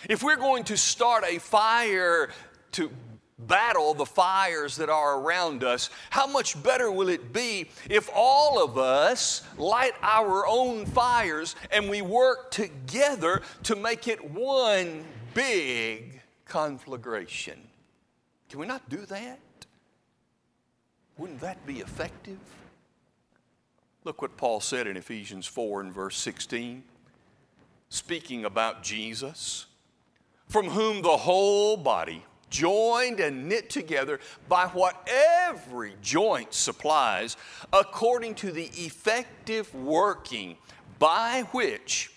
If 0.10 0.22
we're 0.22 0.36
going 0.36 0.66
to 0.66 0.78
start 0.78 1.24
a 1.28 1.40
fire 1.40 2.30
to 2.74 2.92
battle 3.38 3.94
the 3.94 4.06
fires 4.06 4.76
that 4.78 4.90
are 4.90 5.20
around 5.20 5.64
us, 5.64 5.90
how 6.10 6.26
much 6.26 6.62
better 6.64 6.92
will 6.92 7.10
it 7.10 7.34
be 7.34 7.70
if 7.90 8.10
all 8.14 8.64
of 8.64 8.78
us 8.78 9.44
light 9.58 9.94
our 10.02 10.48
own 10.48 10.86
fires 10.86 11.56
and 11.72 11.90
we 11.90 12.02
work 12.02 12.52
together 12.52 13.42
to 13.64 13.76
make 13.76 14.08
it 14.08 14.32
one 14.32 15.04
big 15.34 16.22
conflagration? 16.46 17.60
Can 18.50 18.60
we 18.60 18.68
not 18.68 18.88
do 18.90 19.06
that? 19.08 19.40
Wouldn't 21.18 21.42
that 21.42 21.66
be 21.66 21.80
effective? 21.80 22.40
Look 24.04 24.22
what 24.22 24.38
Paul 24.38 24.60
said 24.60 24.86
in 24.86 24.98
Ephesians 24.98 25.48
4 25.48 25.82
and 25.82 25.94
verse 25.94 26.18
16, 26.18 26.84
speaking 27.90 28.46
about 28.46 28.84
Jesus, 28.84 29.66
from 30.48 30.68
whom 30.70 31.02
the 31.02 31.18
whole 31.18 31.76
body 31.76 32.24
joined 32.50 33.20
and 33.20 33.48
knit 33.50 33.70
together 33.70 34.20
by 34.48 34.68
what 34.68 35.08
every 35.10 35.96
joint 36.02 36.54
supplies, 36.54 37.38
according 37.74 38.36
to 38.36 38.52
the 38.52 38.66
effective 38.76 39.74
working 39.76 40.58
by 41.00 41.46
which 41.52 42.12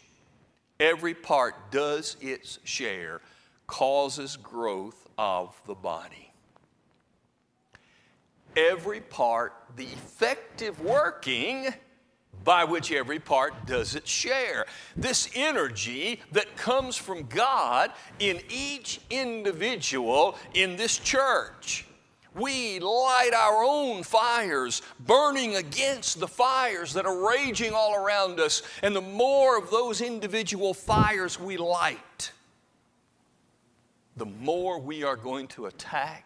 every 0.78 1.14
part 1.14 1.70
does 1.70 2.16
its 2.20 2.58
share, 2.64 3.20
causes 3.66 4.36
growth 4.36 5.08
of 5.18 5.60
the 5.66 5.74
body. 5.74 6.32
Every 8.56 9.00
part, 9.00 9.52
the 9.76 9.84
effective 9.84 10.80
working 10.80 11.68
by 12.48 12.64
which 12.64 12.90
every 12.90 13.18
part 13.18 13.66
does 13.66 13.94
its 13.94 14.10
share. 14.10 14.64
This 14.96 15.28
energy 15.34 16.22
that 16.32 16.56
comes 16.56 16.96
from 16.96 17.24
God 17.24 17.92
in 18.20 18.40
each 18.48 19.02
individual 19.10 20.34
in 20.54 20.76
this 20.76 20.96
church. 20.96 21.84
We 22.34 22.80
light 22.80 23.32
our 23.36 23.62
own 23.62 24.02
fires, 24.02 24.80
burning 24.98 25.56
against 25.56 26.20
the 26.20 26.26
fires 26.26 26.94
that 26.94 27.04
are 27.04 27.28
raging 27.28 27.74
all 27.74 27.94
around 27.94 28.40
us. 28.40 28.62
And 28.82 28.96
the 28.96 29.02
more 29.02 29.58
of 29.58 29.70
those 29.70 30.00
individual 30.00 30.72
fires 30.72 31.38
we 31.38 31.58
light, 31.58 32.32
the 34.16 34.24
more 34.24 34.78
we 34.78 35.04
are 35.04 35.16
going 35.16 35.48
to 35.48 35.66
attack 35.66 36.24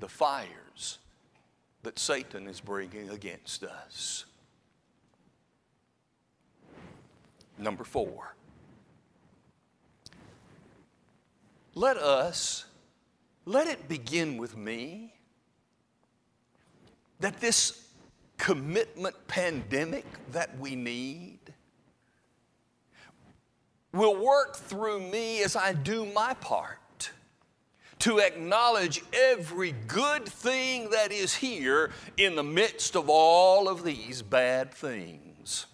the 0.00 0.08
fires 0.08 0.98
that 1.82 1.98
Satan 1.98 2.48
is 2.48 2.58
bringing 2.58 3.10
against 3.10 3.64
us. 3.64 4.24
Number 7.58 7.84
four, 7.84 8.34
let 11.74 11.96
us, 11.96 12.64
let 13.44 13.66
it 13.66 13.88
begin 13.88 14.36
with 14.36 14.56
me 14.56 15.14
that 17.20 17.40
this 17.40 17.86
commitment 18.36 19.14
pandemic 19.28 20.04
that 20.32 20.58
we 20.58 20.74
need 20.74 21.38
will 23.92 24.16
work 24.16 24.56
through 24.56 25.00
me 25.00 25.42
as 25.42 25.54
I 25.54 25.72
do 25.72 26.04
my 26.06 26.34
part 26.34 26.78
to 28.00 28.18
acknowledge 28.18 29.00
every 29.12 29.72
good 29.86 30.26
thing 30.26 30.90
that 30.90 31.12
is 31.12 31.36
here 31.36 31.92
in 32.16 32.34
the 32.34 32.42
midst 32.42 32.96
of 32.96 33.08
all 33.08 33.68
of 33.68 33.84
these 33.84 34.22
bad 34.22 34.72
things. 34.74 35.66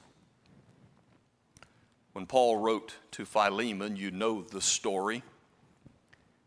When 2.19 2.27
Paul 2.27 2.57
wrote 2.57 2.97
to 3.13 3.25
Philemon, 3.25 3.95
you 3.95 4.11
know 4.11 4.43
the 4.43 4.61
story. 4.61 5.23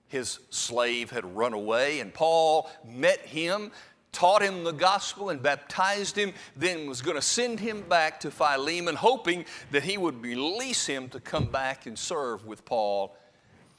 His 0.10 0.40
slave 0.50 1.12
had 1.12 1.24
run 1.24 1.54
away, 1.54 2.02
and 2.02 2.14
Paul 2.14 2.70
met 2.86 3.20
him, 3.22 3.72
taught 4.12 4.42
him 4.42 4.66
the 4.66 4.74
gospel, 4.74 5.30
and 5.30 5.42
baptized 5.42 6.18
him, 6.18 6.34
then 6.58 6.90
was 6.90 7.02
going 7.02 7.16
to 7.16 7.22
send 7.22 7.62
him 7.62 7.84
back 7.84 8.20
to 8.20 8.32
Philemon, 8.32 8.96
hoping 8.96 9.46
that 9.72 9.84
he 9.84 9.98
would 9.98 10.22
release 10.22 10.88
him 10.88 11.08
to 11.08 11.22
come 11.22 11.46
back 11.46 11.86
and 11.86 11.98
serve 11.98 12.46
with 12.46 12.66
Paul. 12.66 13.16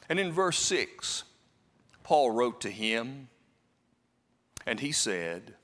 And 0.09 0.19
in 0.19 0.33
verse 0.33 0.59
6, 0.61 1.25
Paul 2.05 2.31
wrote 2.31 2.63
to 2.63 2.71
him, 2.71 3.29
and 4.65 4.81
he 4.81 4.93
said, 4.93 5.57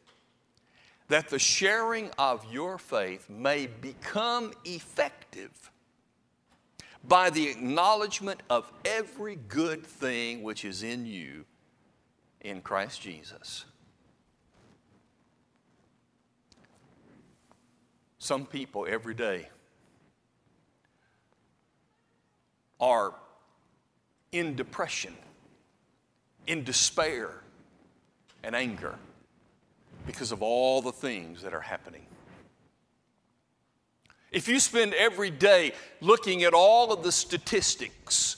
that 1.09 1.31
the 1.31 1.39
sharing 1.39 2.11
of 2.19 2.45
your 2.53 2.77
faith 2.77 3.31
may 3.31 3.67
become 3.67 4.53
effective 4.67 5.71
by 7.07 7.31
the 7.31 7.49
acknowledgement 7.49 8.43
of 8.51 8.71
every 8.85 9.37
good 9.37 9.87
thing 9.87 10.43
which 10.43 10.65
is 10.65 10.83
in 10.83 11.07
you 11.07 11.45
in 12.41 12.61
Christ 12.61 13.01
Jesus. 13.01 13.65
Some 18.19 18.47
people 18.47 18.87
every 18.89 19.15
day 19.15 19.49
are 22.81 23.15
in 24.33 24.55
depression, 24.55 25.15
in 26.47 26.65
despair, 26.65 27.31
and 28.43 28.55
anger 28.55 28.95
because 30.07 30.33
of 30.33 30.43
all 30.43 30.83
the 30.83 30.93
things 30.93 31.43
that 31.43 31.55
are 31.55 31.61
happening. 31.61 32.07
If 34.31 34.49
you 34.49 34.61
spend 34.61 34.95
every 34.95 35.31
day 35.31 35.73
looking 36.01 36.45
at 36.45 36.53
all 36.53 36.93
of 36.93 37.03
the 37.03 37.13
statistics, 37.13 38.37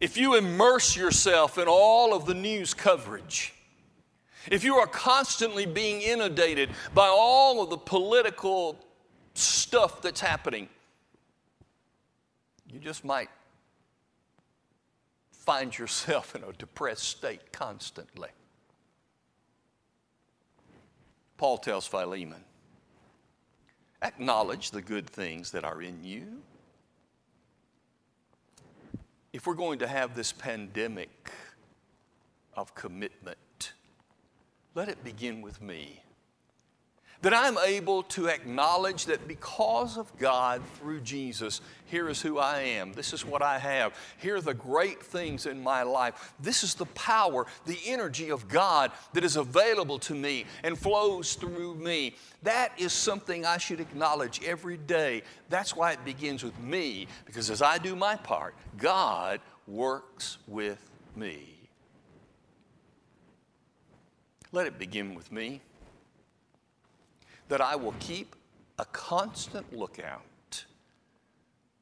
if 0.00 0.16
you 0.16 0.36
immerse 0.36 0.96
yourself 0.96 1.58
in 1.58 1.68
all 1.68 2.14
of 2.14 2.26
the 2.26 2.34
news 2.34 2.74
coverage, 2.74 3.54
if 4.50 4.64
you 4.64 4.76
are 4.76 4.86
constantly 4.86 5.66
being 5.66 6.00
inundated 6.00 6.70
by 6.94 7.08
all 7.08 7.62
of 7.62 7.70
the 7.70 7.76
political 7.76 8.78
stuff 9.34 10.00
that's 10.00 10.20
happening, 10.20 10.68
you 12.72 12.78
just 12.78 13.04
might 13.04 13.28
find 15.30 15.76
yourself 15.76 16.34
in 16.34 16.42
a 16.42 16.52
depressed 16.52 17.04
state 17.04 17.52
constantly. 17.52 18.28
Paul 21.36 21.58
tells 21.58 21.86
Philemon, 21.86 22.45
Acknowledge 24.06 24.70
the 24.70 24.82
good 24.82 25.10
things 25.10 25.50
that 25.50 25.64
are 25.64 25.82
in 25.82 26.04
you. 26.04 26.40
If 29.32 29.48
we're 29.48 29.54
going 29.54 29.80
to 29.80 29.88
have 29.88 30.14
this 30.14 30.30
pandemic 30.30 31.32
of 32.54 32.72
commitment, 32.76 33.72
let 34.76 34.88
it 34.88 35.02
begin 35.02 35.42
with 35.42 35.60
me 35.60 36.02
that 37.22 37.34
I'm 37.34 37.58
able 37.58 38.02
to 38.04 38.26
acknowledge 38.26 39.06
that 39.06 39.26
because 39.26 39.96
of 39.96 40.16
God 40.18 40.62
through 40.78 41.00
Jesus, 41.00 41.60
here 41.86 42.08
is 42.08 42.20
who 42.20 42.38
I 42.38 42.60
am. 42.60 42.92
This 42.92 43.12
is 43.12 43.24
what 43.24 43.42
I 43.42 43.58
have. 43.58 43.94
Here 44.18 44.36
are 44.36 44.40
the 44.40 44.54
great 44.54 45.02
things 45.02 45.46
in 45.46 45.62
my 45.62 45.82
life. 45.82 46.34
This 46.40 46.62
is 46.62 46.74
the 46.74 46.86
power, 46.86 47.46
the 47.64 47.78
energy 47.86 48.30
of 48.30 48.48
God 48.48 48.92
that 49.12 49.24
is 49.24 49.36
available 49.36 49.98
to 50.00 50.14
me 50.14 50.44
and 50.62 50.78
flows 50.78 51.34
through 51.34 51.76
me. 51.76 52.16
That 52.42 52.72
is 52.78 52.92
something 52.92 53.46
I 53.46 53.58
should 53.58 53.80
acknowledge 53.80 54.44
every 54.44 54.76
day. 54.76 55.22
That's 55.48 55.74
why 55.74 55.92
it 55.92 56.04
begins 56.04 56.42
with 56.44 56.58
me, 56.60 57.06
because 57.24 57.50
as 57.50 57.62
I 57.62 57.78
do 57.78 57.96
my 57.96 58.16
part, 58.16 58.54
God 58.76 59.40
works 59.66 60.38
with 60.46 60.90
me. 61.14 61.54
Let 64.52 64.66
it 64.66 64.78
begin 64.78 65.14
with 65.14 65.32
me 65.32 65.60
that 67.48 67.60
I 67.60 67.76
will 67.76 67.94
keep 68.00 68.34
a 68.78 68.84
constant 68.86 69.76
lookout 69.76 70.64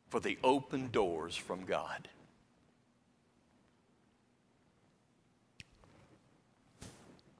for 0.08 0.20
the 0.20 0.38
open 0.44 0.90
doors 0.90 1.34
from 1.34 1.64
God. 1.64 2.08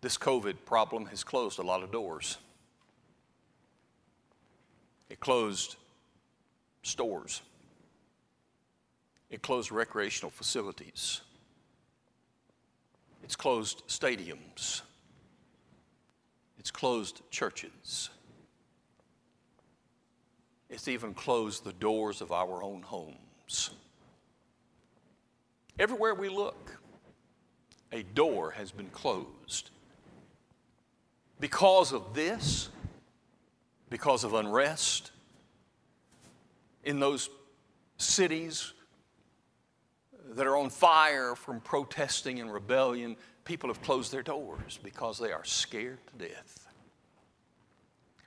This 0.00 0.18
COVID 0.18 0.56
problem 0.66 1.06
has 1.06 1.24
closed 1.24 1.58
a 1.58 1.62
lot 1.62 1.82
of 1.82 1.90
doors. 1.90 2.38
It 5.08 5.20
closed 5.20 5.76
stores. 6.82 7.40
It 9.30 9.40
closed 9.40 9.72
recreational 9.72 10.30
facilities. 10.30 11.22
It's 13.22 13.36
closed 13.36 13.82
stadiums. 13.88 14.82
It's 16.64 16.70
closed 16.70 17.20
churches. 17.30 18.08
It's 20.70 20.88
even 20.88 21.12
closed 21.12 21.62
the 21.62 21.74
doors 21.74 22.22
of 22.22 22.32
our 22.32 22.62
own 22.62 22.80
homes. 22.80 23.68
Everywhere 25.78 26.14
we 26.14 26.30
look, 26.30 26.80
a 27.92 28.02
door 28.02 28.52
has 28.52 28.70
been 28.70 28.88
closed. 28.88 29.72
Because 31.38 31.92
of 31.92 32.14
this, 32.14 32.70
because 33.90 34.24
of 34.24 34.32
unrest 34.32 35.10
in 36.82 36.98
those 36.98 37.28
cities 37.98 38.72
that 40.30 40.46
are 40.46 40.56
on 40.56 40.70
fire 40.70 41.34
from 41.34 41.60
protesting 41.60 42.40
and 42.40 42.50
rebellion, 42.50 43.16
people 43.44 43.68
have 43.68 43.82
closed 43.82 44.12
their 44.12 44.22
doors 44.22 44.78
because 44.82 45.18
they 45.18 45.32
are 45.32 45.44
scared 45.44 45.98
to 46.06 46.28
death. 46.28 46.64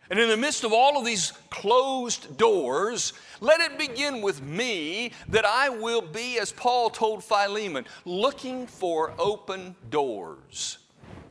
And 0.10 0.19
in 0.19 0.30
the 0.30 0.38
midst 0.38 0.63
of 0.63 0.71
all 0.71 0.97
of 0.97 1.06
these 1.06 1.34
closed 1.49 2.38
doors, 2.38 3.12
let 3.41 3.60
it 3.60 3.77
begin 3.77 4.21
with 4.21 4.41
me 4.41 5.12
that 5.27 5.45
I 5.45 5.67
will 5.67 6.01
be, 6.01 6.39
as 6.39 6.51
Paul 6.51 6.89
told 6.89 7.23
Philemon, 7.23 7.86
looking 8.06 8.67
for 8.67 9.13
open 9.19 9.75
doors. 9.89 10.77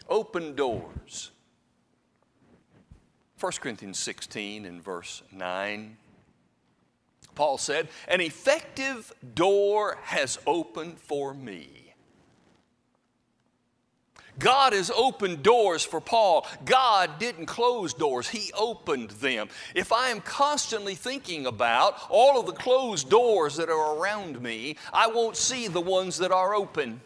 Open 0.09 0.55
doors. 0.55 1.31
1 3.41 3.53
Corinthians 3.61 3.99
16 3.99 4.67
and 4.67 4.83
verse 4.83 5.23
9. 5.33 5.97
Paul 7.35 7.59
said, 7.59 7.89
An 8.09 8.21
effective 8.21 9.13
door 9.35 9.99
has 10.03 10.39
opened 10.47 10.99
for 10.99 11.33
me. 11.33 11.86
God 14.39 14.73
has 14.73 14.91
opened 14.91 15.43
doors 15.43 15.85
for 15.85 16.01
Paul. 16.01 16.47
God 16.65 17.19
didn't 17.19 17.47
close 17.47 17.95
doors, 17.95 18.29
He 18.29 18.53
opened 18.57 19.11
them. 19.11 19.49
If 19.75 19.93
I 19.93 20.09
am 20.09 20.21
constantly 20.21 20.95
thinking 20.95 21.47
about 21.47 21.99
all 22.09 22.39
of 22.39 22.47
the 22.47 22.53
closed 22.53 23.09
doors 23.09 23.57
that 23.57 23.69
are 23.69 23.97
around 23.97 24.41
me, 24.43 24.77
I 24.93 25.07
won't 25.07 25.37
see 25.37 25.69
the 25.69 25.81
ones 25.81 26.19
that 26.19 26.33
are 26.33 26.55
open. 26.55 27.01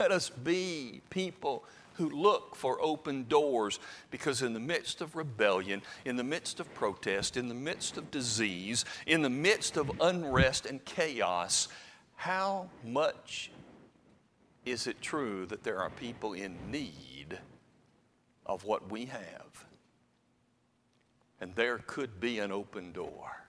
Let 0.00 0.12
us 0.12 0.30
be 0.30 1.02
people 1.10 1.64
who 1.94 2.10
look 2.10 2.56
for 2.56 2.80
open 2.82 3.26
doors 3.28 3.78
because, 4.10 4.42
in 4.42 4.52
the 4.52 4.60
midst 4.60 5.00
of 5.00 5.14
rebellion, 5.14 5.82
in 6.04 6.16
the 6.16 6.24
midst 6.24 6.58
of 6.58 6.72
protest, 6.74 7.36
in 7.36 7.48
the 7.48 7.54
midst 7.54 7.96
of 7.96 8.10
disease, 8.10 8.84
in 9.06 9.22
the 9.22 9.30
midst 9.30 9.76
of 9.76 9.90
unrest 10.00 10.66
and 10.66 10.84
chaos, 10.84 11.68
how 12.16 12.68
much 12.82 13.50
is 14.64 14.86
it 14.86 15.00
true 15.00 15.46
that 15.46 15.62
there 15.62 15.80
are 15.80 15.90
people 15.90 16.32
in 16.32 16.56
need 16.70 17.38
of 18.46 18.64
what 18.64 18.90
we 18.90 19.06
have? 19.06 19.66
And 21.40 21.54
there 21.54 21.78
could 21.78 22.20
be 22.20 22.38
an 22.38 22.52
open 22.52 22.92
door. 22.92 23.44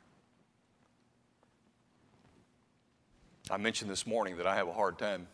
I 3.49 3.58
mentioned 3.58 3.91
this 3.91 4.08
morning 4.08 4.38
that 4.38 4.47
I 4.47 4.56
have 4.56 4.67
a 4.67 4.73
hard 4.73 4.97
time 4.97 5.28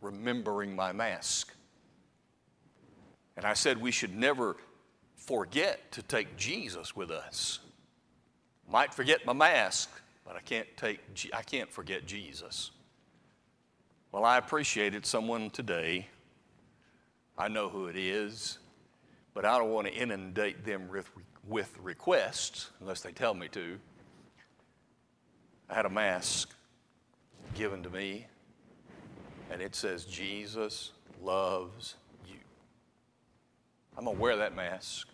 remembering 0.00 0.74
my 0.74 0.92
mask. 0.92 1.54
And 3.36 3.46
I 3.46 3.54
said 3.54 3.80
we 3.80 3.92
should 3.92 4.14
never 4.14 4.56
forget 5.16 5.92
to 5.92 6.02
take 6.02 6.36
Jesus 6.36 6.94
with 6.94 7.10
us. 7.10 7.60
Might 8.68 8.92
forget 8.92 9.24
my 9.24 9.32
mask, 9.32 9.90
but 10.24 10.36
I 10.36 10.40
can't 10.40 10.66
take 10.76 11.00
I 11.32 11.42
can't 11.42 11.70
forget 11.70 12.06
Jesus. 12.06 12.70
Well, 14.14 14.24
I 14.24 14.38
appreciated 14.38 15.04
someone 15.04 15.50
today. 15.50 16.06
I 17.36 17.48
know 17.48 17.68
who 17.68 17.88
it 17.88 17.96
is, 17.96 18.58
but 19.34 19.44
I 19.44 19.58
don't 19.58 19.72
want 19.72 19.88
to 19.88 19.92
inundate 19.92 20.64
them 20.64 20.86
with, 20.88 21.10
with 21.48 21.76
requests 21.82 22.70
unless 22.78 23.00
they 23.00 23.10
tell 23.10 23.34
me 23.34 23.48
to. 23.48 23.76
I 25.68 25.74
had 25.74 25.84
a 25.84 25.90
mask 25.90 26.54
given 27.56 27.82
to 27.82 27.90
me, 27.90 28.28
and 29.50 29.60
it 29.60 29.74
says, 29.74 30.04
Jesus 30.04 30.92
loves 31.20 31.96
you. 32.24 32.38
I'm 33.98 34.04
going 34.04 34.16
to 34.16 34.22
wear 34.22 34.36
that 34.36 34.54
mask 34.54 35.08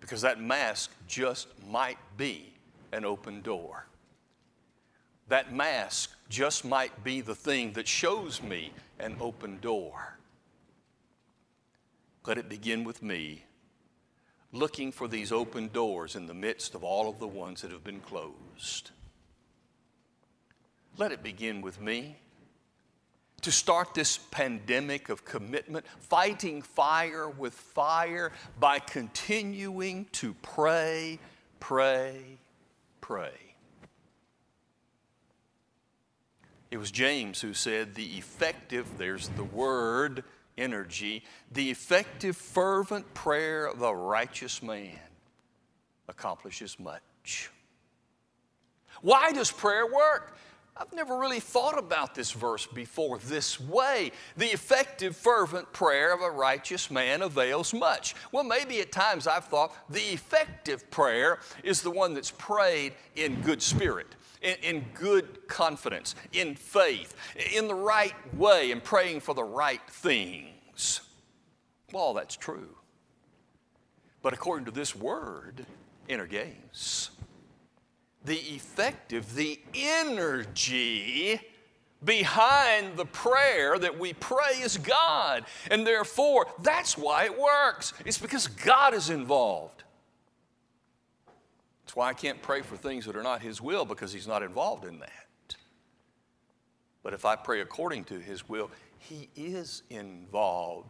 because 0.00 0.20
that 0.22 0.40
mask 0.40 0.90
just 1.06 1.46
might 1.70 1.98
be 2.16 2.54
an 2.90 3.04
open 3.04 3.40
door 3.40 3.86
that 5.28 5.54
mask 5.54 6.10
just 6.28 6.64
might 6.64 7.04
be 7.04 7.20
the 7.20 7.34
thing 7.34 7.72
that 7.72 7.88
shows 7.88 8.42
me 8.42 8.72
an 8.98 9.16
open 9.20 9.58
door. 9.60 10.18
Let 12.26 12.38
it 12.38 12.48
begin 12.48 12.84
with 12.84 13.02
me 13.02 13.44
looking 14.54 14.92
for 14.92 15.08
these 15.08 15.32
open 15.32 15.68
doors 15.68 16.14
in 16.14 16.26
the 16.26 16.34
midst 16.34 16.74
of 16.74 16.84
all 16.84 17.08
of 17.08 17.18
the 17.18 17.26
ones 17.26 17.62
that 17.62 17.72
have 17.72 17.84
been 17.84 18.00
closed. 18.00 18.90
Let 20.96 21.10
it 21.10 21.22
begin 21.22 21.60
with 21.60 21.80
me 21.80 22.16
to 23.42 23.50
start 23.50 23.92
this 23.94 24.16
pandemic 24.30 25.08
of 25.08 25.24
commitment, 25.24 25.84
fighting 25.98 26.62
fire 26.62 27.28
with 27.28 27.52
fire 27.52 28.32
by 28.58 28.78
continuing 28.78 30.06
to 30.12 30.34
pray, 30.40 31.18
pray, 31.60 32.38
pray. 33.00 33.53
It 36.74 36.78
was 36.78 36.90
James 36.90 37.40
who 37.40 37.54
said, 37.54 37.94
The 37.94 38.18
effective, 38.18 38.98
there's 38.98 39.28
the 39.28 39.44
word, 39.44 40.24
energy, 40.58 41.22
the 41.52 41.70
effective, 41.70 42.36
fervent 42.36 43.14
prayer 43.14 43.66
of 43.66 43.80
a 43.80 43.94
righteous 43.94 44.60
man 44.60 44.98
accomplishes 46.08 46.76
much. 46.80 47.52
Why 49.02 49.30
does 49.30 49.52
prayer 49.52 49.86
work? 49.86 50.36
I've 50.76 50.92
never 50.92 51.16
really 51.16 51.38
thought 51.38 51.78
about 51.78 52.16
this 52.16 52.32
verse 52.32 52.66
before 52.66 53.18
this 53.18 53.60
way. 53.60 54.10
The 54.36 54.46
effective, 54.46 55.16
fervent 55.16 55.72
prayer 55.72 56.12
of 56.12 56.22
a 56.22 56.30
righteous 56.32 56.90
man 56.90 57.22
avails 57.22 57.72
much. 57.72 58.16
Well, 58.32 58.42
maybe 58.42 58.80
at 58.80 58.90
times 58.90 59.28
I've 59.28 59.44
thought 59.44 59.72
the 59.88 60.12
effective 60.12 60.90
prayer 60.90 61.38
is 61.62 61.82
the 61.82 61.92
one 61.92 62.14
that's 62.14 62.32
prayed 62.32 62.94
in 63.14 63.42
good 63.42 63.62
spirit 63.62 64.08
in, 64.44 64.56
in 64.62 64.84
good 64.94 65.48
confidence, 65.48 66.14
in 66.32 66.54
faith, 66.54 67.16
in 67.56 67.66
the 67.66 67.74
right 67.74 68.14
way, 68.36 68.70
and 68.70 68.84
praying 68.84 69.20
for 69.20 69.34
the 69.34 69.42
right 69.42 69.80
things. 69.90 71.00
Well, 71.92 72.14
that's 72.14 72.36
true. 72.36 72.76
But 74.22 74.32
according 74.32 74.66
to 74.66 74.70
this 74.70 74.94
word, 74.94 75.66
energes, 76.08 77.10
the 78.24 78.36
effective, 78.36 79.34
the 79.34 79.60
energy 79.74 81.40
behind 82.02 82.96
the 82.96 83.06
prayer 83.06 83.78
that 83.78 83.98
we 83.98 84.12
pray 84.12 84.60
is 84.60 84.76
God. 84.78 85.44
And 85.70 85.86
therefore, 85.86 86.46
that's 86.62 86.98
why 86.98 87.24
it 87.24 87.38
works. 87.38 87.92
It's 88.04 88.18
because 88.18 88.46
God 88.46 88.94
is 88.94 89.10
involved. 89.10 89.83
That's 91.84 91.96
why 91.96 92.08
I 92.08 92.14
can't 92.14 92.40
pray 92.40 92.62
for 92.62 92.76
things 92.76 93.04
that 93.06 93.16
are 93.16 93.22
not 93.22 93.42
His 93.42 93.60
will 93.60 93.84
because 93.84 94.12
He's 94.12 94.26
not 94.26 94.42
involved 94.42 94.84
in 94.84 94.98
that. 95.00 95.56
But 97.02 97.12
if 97.12 97.24
I 97.24 97.36
pray 97.36 97.60
according 97.60 98.04
to 98.04 98.18
His 98.18 98.48
will, 98.48 98.70
He 98.98 99.28
is 99.36 99.82
involved. 99.90 100.88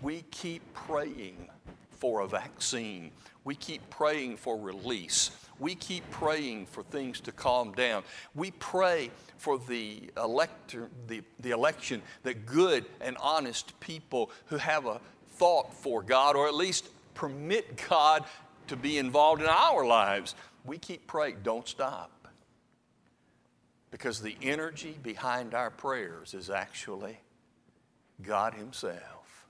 We 0.00 0.24
keep 0.30 0.62
praying 0.72 1.48
for 1.90 2.20
a 2.20 2.26
vaccine. 2.26 3.10
We 3.44 3.54
keep 3.54 3.88
praying 3.90 4.38
for 4.38 4.58
release. 4.58 5.30
We 5.58 5.74
keep 5.74 6.10
praying 6.10 6.66
for 6.66 6.82
things 6.82 7.20
to 7.20 7.32
calm 7.32 7.72
down. 7.72 8.04
We 8.34 8.52
pray 8.52 9.10
for 9.36 9.58
the, 9.58 10.10
elector, 10.16 10.88
the, 11.06 11.22
the 11.40 11.50
election 11.50 12.00
that 12.22 12.46
good 12.46 12.86
and 13.02 13.18
honest 13.20 13.78
people 13.80 14.30
who 14.46 14.56
have 14.56 14.86
a 14.86 15.00
thought 15.32 15.74
for 15.74 16.02
God, 16.02 16.36
or 16.36 16.48
at 16.48 16.54
least 16.54 16.88
permit 17.12 17.82
God 17.88 18.24
to 18.70 18.76
be 18.76 18.98
involved 18.98 19.42
in 19.42 19.48
our 19.48 19.84
lives, 19.84 20.36
we 20.64 20.78
keep 20.78 21.08
praying. 21.08 21.38
Don't 21.42 21.66
stop. 21.66 22.28
Because 23.90 24.22
the 24.22 24.36
energy 24.40 24.96
behind 25.02 25.54
our 25.54 25.70
prayers 25.70 26.34
is 26.34 26.48
actually 26.48 27.18
God 28.22 28.54
Himself. 28.54 29.46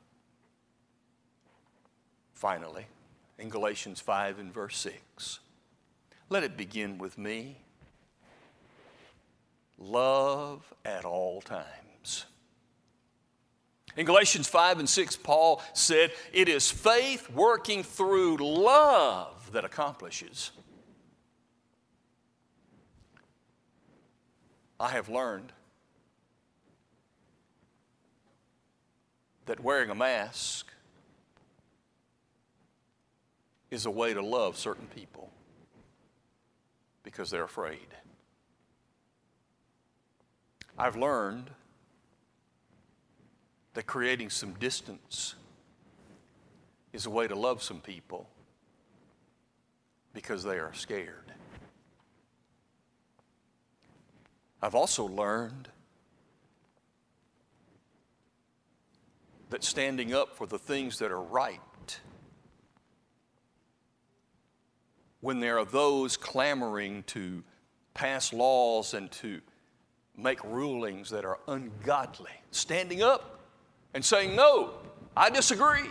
Finally, 2.32 2.86
in 3.38 3.50
Galatians 3.50 4.00
5 4.00 4.38
and 4.38 4.54
verse 4.54 4.78
6, 4.78 5.40
let 6.30 6.42
it 6.42 6.56
begin 6.56 6.96
with 6.96 7.18
me. 7.18 7.58
Love 9.78 10.72
at 10.86 11.04
all 11.04 11.42
times. 11.42 11.66
In 14.00 14.06
Galatians 14.06 14.48
5 14.48 14.78
and 14.78 14.88
6, 14.88 15.16
Paul 15.16 15.60
said, 15.74 16.10
It 16.32 16.48
is 16.48 16.70
faith 16.70 17.28
working 17.28 17.82
through 17.82 18.38
love 18.38 19.52
that 19.52 19.66
accomplishes. 19.66 20.52
I 24.80 24.88
have 24.88 25.10
learned 25.10 25.52
that 29.44 29.60
wearing 29.60 29.90
a 29.90 29.94
mask 29.94 30.66
is 33.70 33.84
a 33.84 33.90
way 33.90 34.14
to 34.14 34.22
love 34.22 34.56
certain 34.56 34.86
people. 34.86 35.30
because 37.02 37.28
they're 37.28 37.44
afraid. 37.44 37.88
I've 40.78 40.96
learned 40.96 41.50
that 43.74 43.86
creating 43.86 44.30
some 44.30 44.52
distance 44.54 45.34
is 46.92 47.06
a 47.06 47.10
way 47.10 47.28
to 47.28 47.34
love 47.34 47.62
some 47.62 47.80
people 47.80 48.28
because 50.12 50.42
they 50.42 50.58
are 50.58 50.72
scared. 50.74 51.32
I've 54.62 54.74
also 54.74 55.06
learned 55.06 55.68
that 59.50 59.64
standing 59.64 60.14
up 60.14 60.36
for 60.36 60.46
the 60.46 60.58
things 60.58 60.98
that 60.98 61.10
are 61.10 61.20
right, 61.20 61.60
when 65.20 65.40
there 65.40 65.58
are 65.58 65.64
those 65.64 66.16
clamoring 66.16 67.02
to 67.04 67.42
pass 67.94 68.32
laws 68.32 68.94
and 68.94 69.10
to 69.10 69.40
make 70.16 70.42
rulings 70.44 71.10
that 71.10 71.24
are 71.24 71.38
ungodly, 71.48 72.30
standing 72.50 73.02
up 73.02 73.39
and 73.94 74.04
saying, 74.04 74.36
No, 74.36 74.74
I 75.16 75.30
disagree, 75.30 75.88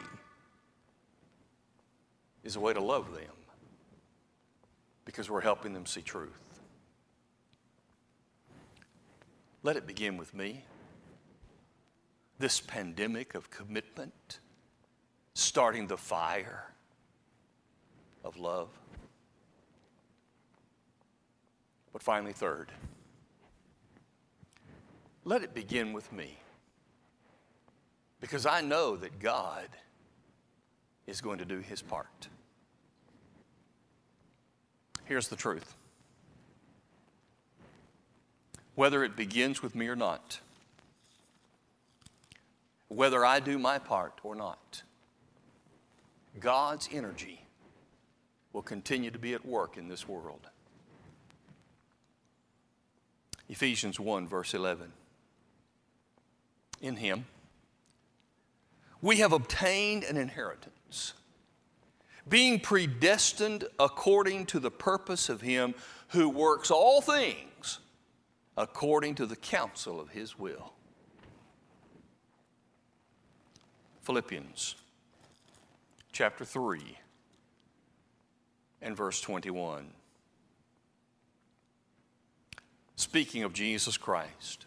is 2.43 2.55
a 2.55 2.59
way 2.59 2.73
to 2.73 2.81
love 2.81 3.13
them 3.13 3.23
because 5.05 5.29
we're 5.29 5.41
helping 5.41 5.73
them 5.73 5.85
see 5.85 6.01
truth. 6.01 6.61
Let 9.63 9.75
it 9.75 9.85
begin 9.85 10.17
with 10.17 10.33
me. 10.33 10.63
This 12.37 12.61
pandemic 12.61 13.35
of 13.35 13.49
commitment, 13.49 14.39
starting 15.33 15.87
the 15.87 15.97
fire 15.97 16.73
of 18.23 18.37
love. 18.37 18.69
But 21.91 22.01
finally, 22.01 22.31
third, 22.31 22.71
let 25.25 25.43
it 25.43 25.53
begin 25.53 25.91
with 25.91 26.11
me. 26.13 26.37
Because 28.21 28.45
I 28.45 28.61
know 28.61 28.95
that 28.97 29.19
God 29.19 29.67
is 31.07 31.21
going 31.21 31.39
to 31.39 31.45
do 31.45 31.59
his 31.59 31.81
part. 31.81 32.27
Here's 35.05 35.27
the 35.27 35.35
truth 35.35 35.75
whether 38.75 39.03
it 39.03 39.17
begins 39.17 39.61
with 39.61 39.75
me 39.75 39.87
or 39.87 39.95
not, 39.95 40.39
whether 42.87 43.25
I 43.25 43.41
do 43.41 43.59
my 43.59 43.77
part 43.77 44.13
or 44.23 44.35
not, 44.35 44.83
God's 46.39 46.87
energy 46.91 47.41
will 48.53 48.61
continue 48.61 49.11
to 49.11 49.19
be 49.19 49.33
at 49.33 49.45
work 49.45 49.77
in 49.77 49.89
this 49.89 50.07
world. 50.07 50.47
Ephesians 53.49 53.99
1, 53.99 54.27
verse 54.27 54.53
11. 54.53 54.93
In 56.81 56.95
Him, 56.95 57.25
we 59.01 59.17
have 59.17 59.33
obtained 59.33 60.03
an 60.03 60.17
inheritance, 60.17 61.13
being 62.27 62.59
predestined 62.59 63.65
according 63.79 64.45
to 64.47 64.59
the 64.59 64.71
purpose 64.71 65.29
of 65.29 65.41
Him 65.41 65.73
who 66.09 66.29
works 66.29 66.71
all 66.71 67.01
things 67.01 67.79
according 68.57 69.15
to 69.15 69.25
the 69.25 69.35
counsel 69.35 69.99
of 69.99 70.09
His 70.09 70.37
will. 70.37 70.73
Philippians 74.01 74.75
chapter 76.11 76.43
3 76.43 76.97
and 78.81 78.97
verse 78.97 79.21
21. 79.21 79.91
Speaking 82.95 83.43
of 83.43 83.53
Jesus 83.53 83.97
Christ 83.97 84.65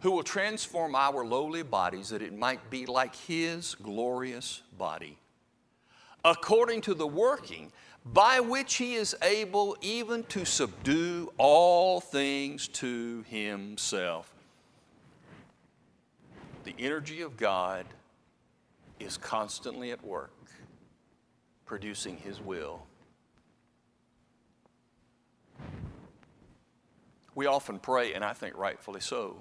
who 0.00 0.12
will 0.12 0.22
transform 0.22 0.94
our 0.94 1.24
lowly 1.24 1.62
bodies 1.62 2.10
that 2.10 2.22
it 2.22 2.36
might 2.36 2.70
be 2.70 2.86
like 2.86 3.14
His 3.14 3.74
glorious 3.74 4.62
body, 4.76 5.18
according 6.24 6.82
to 6.82 6.94
the 6.94 7.06
working 7.06 7.72
by 8.04 8.40
which 8.40 8.76
He 8.76 8.94
is 8.94 9.16
able 9.22 9.76
even 9.80 10.22
to 10.24 10.44
subdue 10.44 11.32
all 11.36 12.00
things 12.00 12.68
to 12.68 13.24
Himself. 13.28 14.32
The 16.64 16.74
energy 16.78 17.22
of 17.22 17.36
God 17.36 17.86
is 19.00 19.16
constantly 19.16 19.90
at 19.90 20.04
work, 20.04 20.32
producing 21.66 22.16
His 22.18 22.40
will. 22.40 22.82
We 27.34 27.46
often 27.46 27.78
pray, 27.78 28.14
and 28.14 28.24
I 28.24 28.32
think 28.32 28.56
rightfully 28.56 29.00
so 29.00 29.38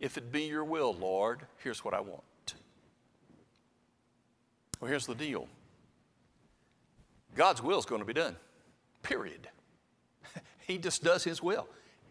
if 0.00 0.16
it 0.16 0.30
be 0.30 0.42
your 0.44 0.64
will, 0.64 0.94
Lord, 0.94 1.40
here's 1.62 1.84
what 1.84 1.94
I 1.94 2.00
want. 2.00 2.22
Well, 4.80 4.88
here's 4.88 5.06
the 5.06 5.14
deal 5.14 5.48
God's 7.34 7.62
will 7.62 7.78
is 7.78 7.84
going 7.84 8.00
to 8.00 8.06
be 8.06 8.12
done, 8.12 8.36
period. 9.02 9.48
he 10.66 10.78
just 10.78 11.02
does 11.02 11.24
His 11.24 11.42
will. 11.42 11.68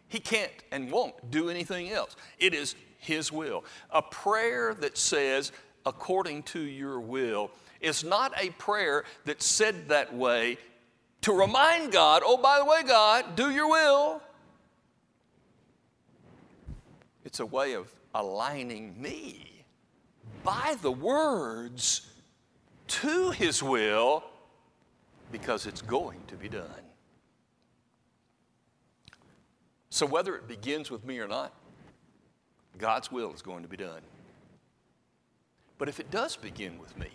He 0.09 0.19
can't 0.19 0.51
and 0.71 0.91
won't 0.91 1.31
do 1.31 1.49
anything 1.49 1.91
else. 1.91 2.15
It 2.39 2.53
is 2.53 2.75
His 2.99 3.31
will. 3.31 3.63
A 3.91 4.01
prayer 4.01 4.73
that 4.75 4.97
says, 4.97 5.51
according 5.85 6.43
to 6.43 6.61
your 6.61 6.99
will, 6.99 7.51
is 7.81 8.03
not 8.03 8.33
a 8.41 8.49
prayer 8.51 9.03
that's 9.25 9.45
said 9.45 9.89
that 9.89 10.13
way 10.13 10.57
to 11.21 11.33
remind 11.33 11.91
God, 11.91 12.23
oh, 12.25 12.37
by 12.37 12.59
the 12.59 12.65
way, 12.65 12.83
God, 12.83 13.35
do 13.35 13.51
your 13.51 13.69
will. 13.69 14.21
It's 17.27 17.41
a 17.41 17.45
way 17.45 17.73
of 17.73 17.93
aligning 18.15 19.01
me 19.01 19.65
by 20.45 20.77
the 20.81 20.93
words 20.93 22.09
to 22.87 23.31
His 23.31 23.61
will 23.61 24.23
because 25.29 25.65
it's 25.65 25.81
going 25.81 26.21
to 26.27 26.35
be 26.37 26.47
done. 26.47 26.85
So, 29.89 30.05
whether 30.05 30.37
it 30.37 30.47
begins 30.47 30.89
with 30.89 31.03
me 31.03 31.19
or 31.19 31.27
not, 31.27 31.51
God's 32.77 33.11
will 33.11 33.33
is 33.33 33.41
going 33.41 33.63
to 33.63 33.69
be 33.69 33.75
done. 33.75 34.01
But 35.77 35.89
if 35.89 35.99
it 35.99 36.09
does 36.09 36.37
begin 36.37 36.79
with 36.79 36.97
me, 36.97 37.09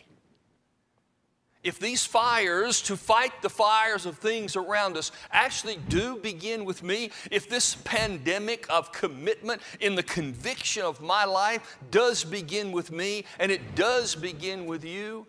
if 1.62 1.78
these 1.78 2.04
fires 2.04 2.82
to 2.82 2.96
fight 2.96 3.40
the 3.40 3.48
fires 3.48 4.04
of 4.04 4.18
things 4.18 4.56
around 4.56 4.96
us 4.96 5.12
actually 5.30 5.76
do 5.88 6.16
begin 6.16 6.64
with 6.64 6.82
me, 6.82 7.10
if 7.30 7.48
this 7.48 7.76
pandemic 7.84 8.66
of 8.68 8.90
commitment 8.92 9.62
in 9.78 9.94
the 9.94 10.02
conviction 10.02 10.82
of 10.82 11.00
my 11.00 11.24
life 11.24 11.78
does 11.92 12.24
begin 12.24 12.72
with 12.72 12.90
me 12.90 13.24
and 13.38 13.52
it 13.52 13.76
does 13.76 14.16
begin 14.16 14.66
with 14.66 14.84
you, 14.84 15.24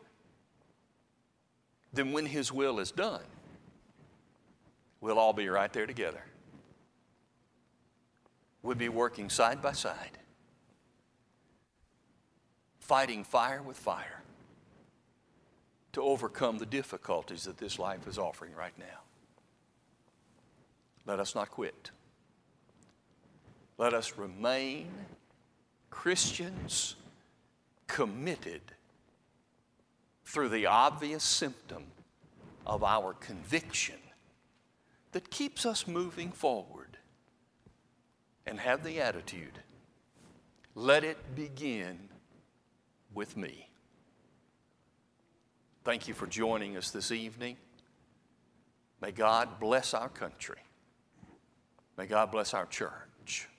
then 1.94 2.12
when 2.12 2.26
His 2.26 2.52
will 2.52 2.80
is 2.80 2.90
done, 2.90 3.22
we'll 5.02 5.20
all 5.20 5.34
be 5.34 5.48
right 5.50 5.72
there 5.72 5.86
together. 5.86 6.24
We'll 8.64 8.76
be 8.76 8.90
working 8.90 9.30
side 9.30 9.62
by 9.62 9.74
side, 9.74 10.18
fighting 12.80 13.24
fire 13.24 13.62
with 13.62 13.78
fire 13.78 14.23
to 15.94 16.02
overcome 16.02 16.58
the 16.58 16.66
difficulties 16.66 17.44
that 17.46 17.58
this 17.58 17.80
life 17.80 18.08
is 18.08 18.18
offering 18.18 18.54
right 18.54 18.78
now. 18.78 19.02
Let 21.06 21.20
us 21.20 21.36
not 21.36 21.50
quit. 21.50 21.92
Let 23.78 23.94
us 23.94 24.18
remain 24.18 24.92
Christians 25.90 26.96
committed 27.88 28.62
through 30.26 30.50
the 30.50 30.66
obvious 30.66 31.24
symptom 31.24 31.84
of 32.66 32.84
our 32.84 33.14
conviction 33.14 33.98
that 35.12 35.30
keeps 35.30 35.66
us 35.66 35.88
moving 35.88 36.32
forward 36.32 36.98
and 38.46 38.60
have 38.60 38.84
the 38.84 39.00
attitude 39.00 39.60
let 40.76 41.04
it 41.04 41.36
begin 41.36 42.10
with 43.14 43.38
me. 43.38 43.70
Thank 45.84 46.08
you 46.08 46.14
for 46.14 46.28
joining 46.28 46.78
us 46.78 46.92
this 46.92 47.12
evening. 47.12 47.58
May 49.02 49.12
God 49.12 49.60
bless 49.60 49.94
our 49.94 50.08
country. 50.08 50.60
May 51.98 52.06
God 52.06 52.32
bless 52.32 52.54
our 52.54 52.66
church. 52.66 53.50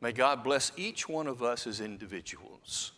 May 0.00 0.10
God 0.10 0.42
bless 0.42 0.72
each 0.76 1.08
one 1.08 1.28
of 1.28 1.40
us 1.40 1.68
as 1.68 1.80
individuals 1.80 2.92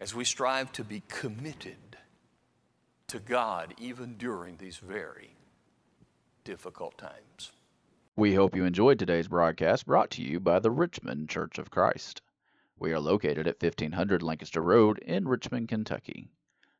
as 0.00 0.14
we 0.14 0.24
strive 0.24 0.70
to 0.72 0.84
be 0.84 1.02
committed 1.08 1.96
to 3.08 3.18
God 3.18 3.74
even 3.76 4.16
during 4.16 4.56
these 4.56 4.76
very 4.76 5.34
difficult 6.44 6.96
times. 6.96 7.50
We 8.14 8.34
hope 8.34 8.54
you 8.54 8.64
enjoyed 8.64 9.00
today's 9.00 9.26
broadcast 9.26 9.84
brought 9.84 10.10
to 10.10 10.22
you 10.22 10.38
by 10.38 10.60
the 10.60 10.70
Richmond 10.70 11.28
Church 11.28 11.58
of 11.58 11.72
Christ. 11.72 12.22
We 12.78 12.92
are 12.92 13.00
located 13.00 13.48
at 13.48 13.60
1500 13.60 14.22
Lancaster 14.22 14.62
Road 14.62 14.98
in 15.00 15.26
Richmond, 15.26 15.68
Kentucky. 15.68 16.28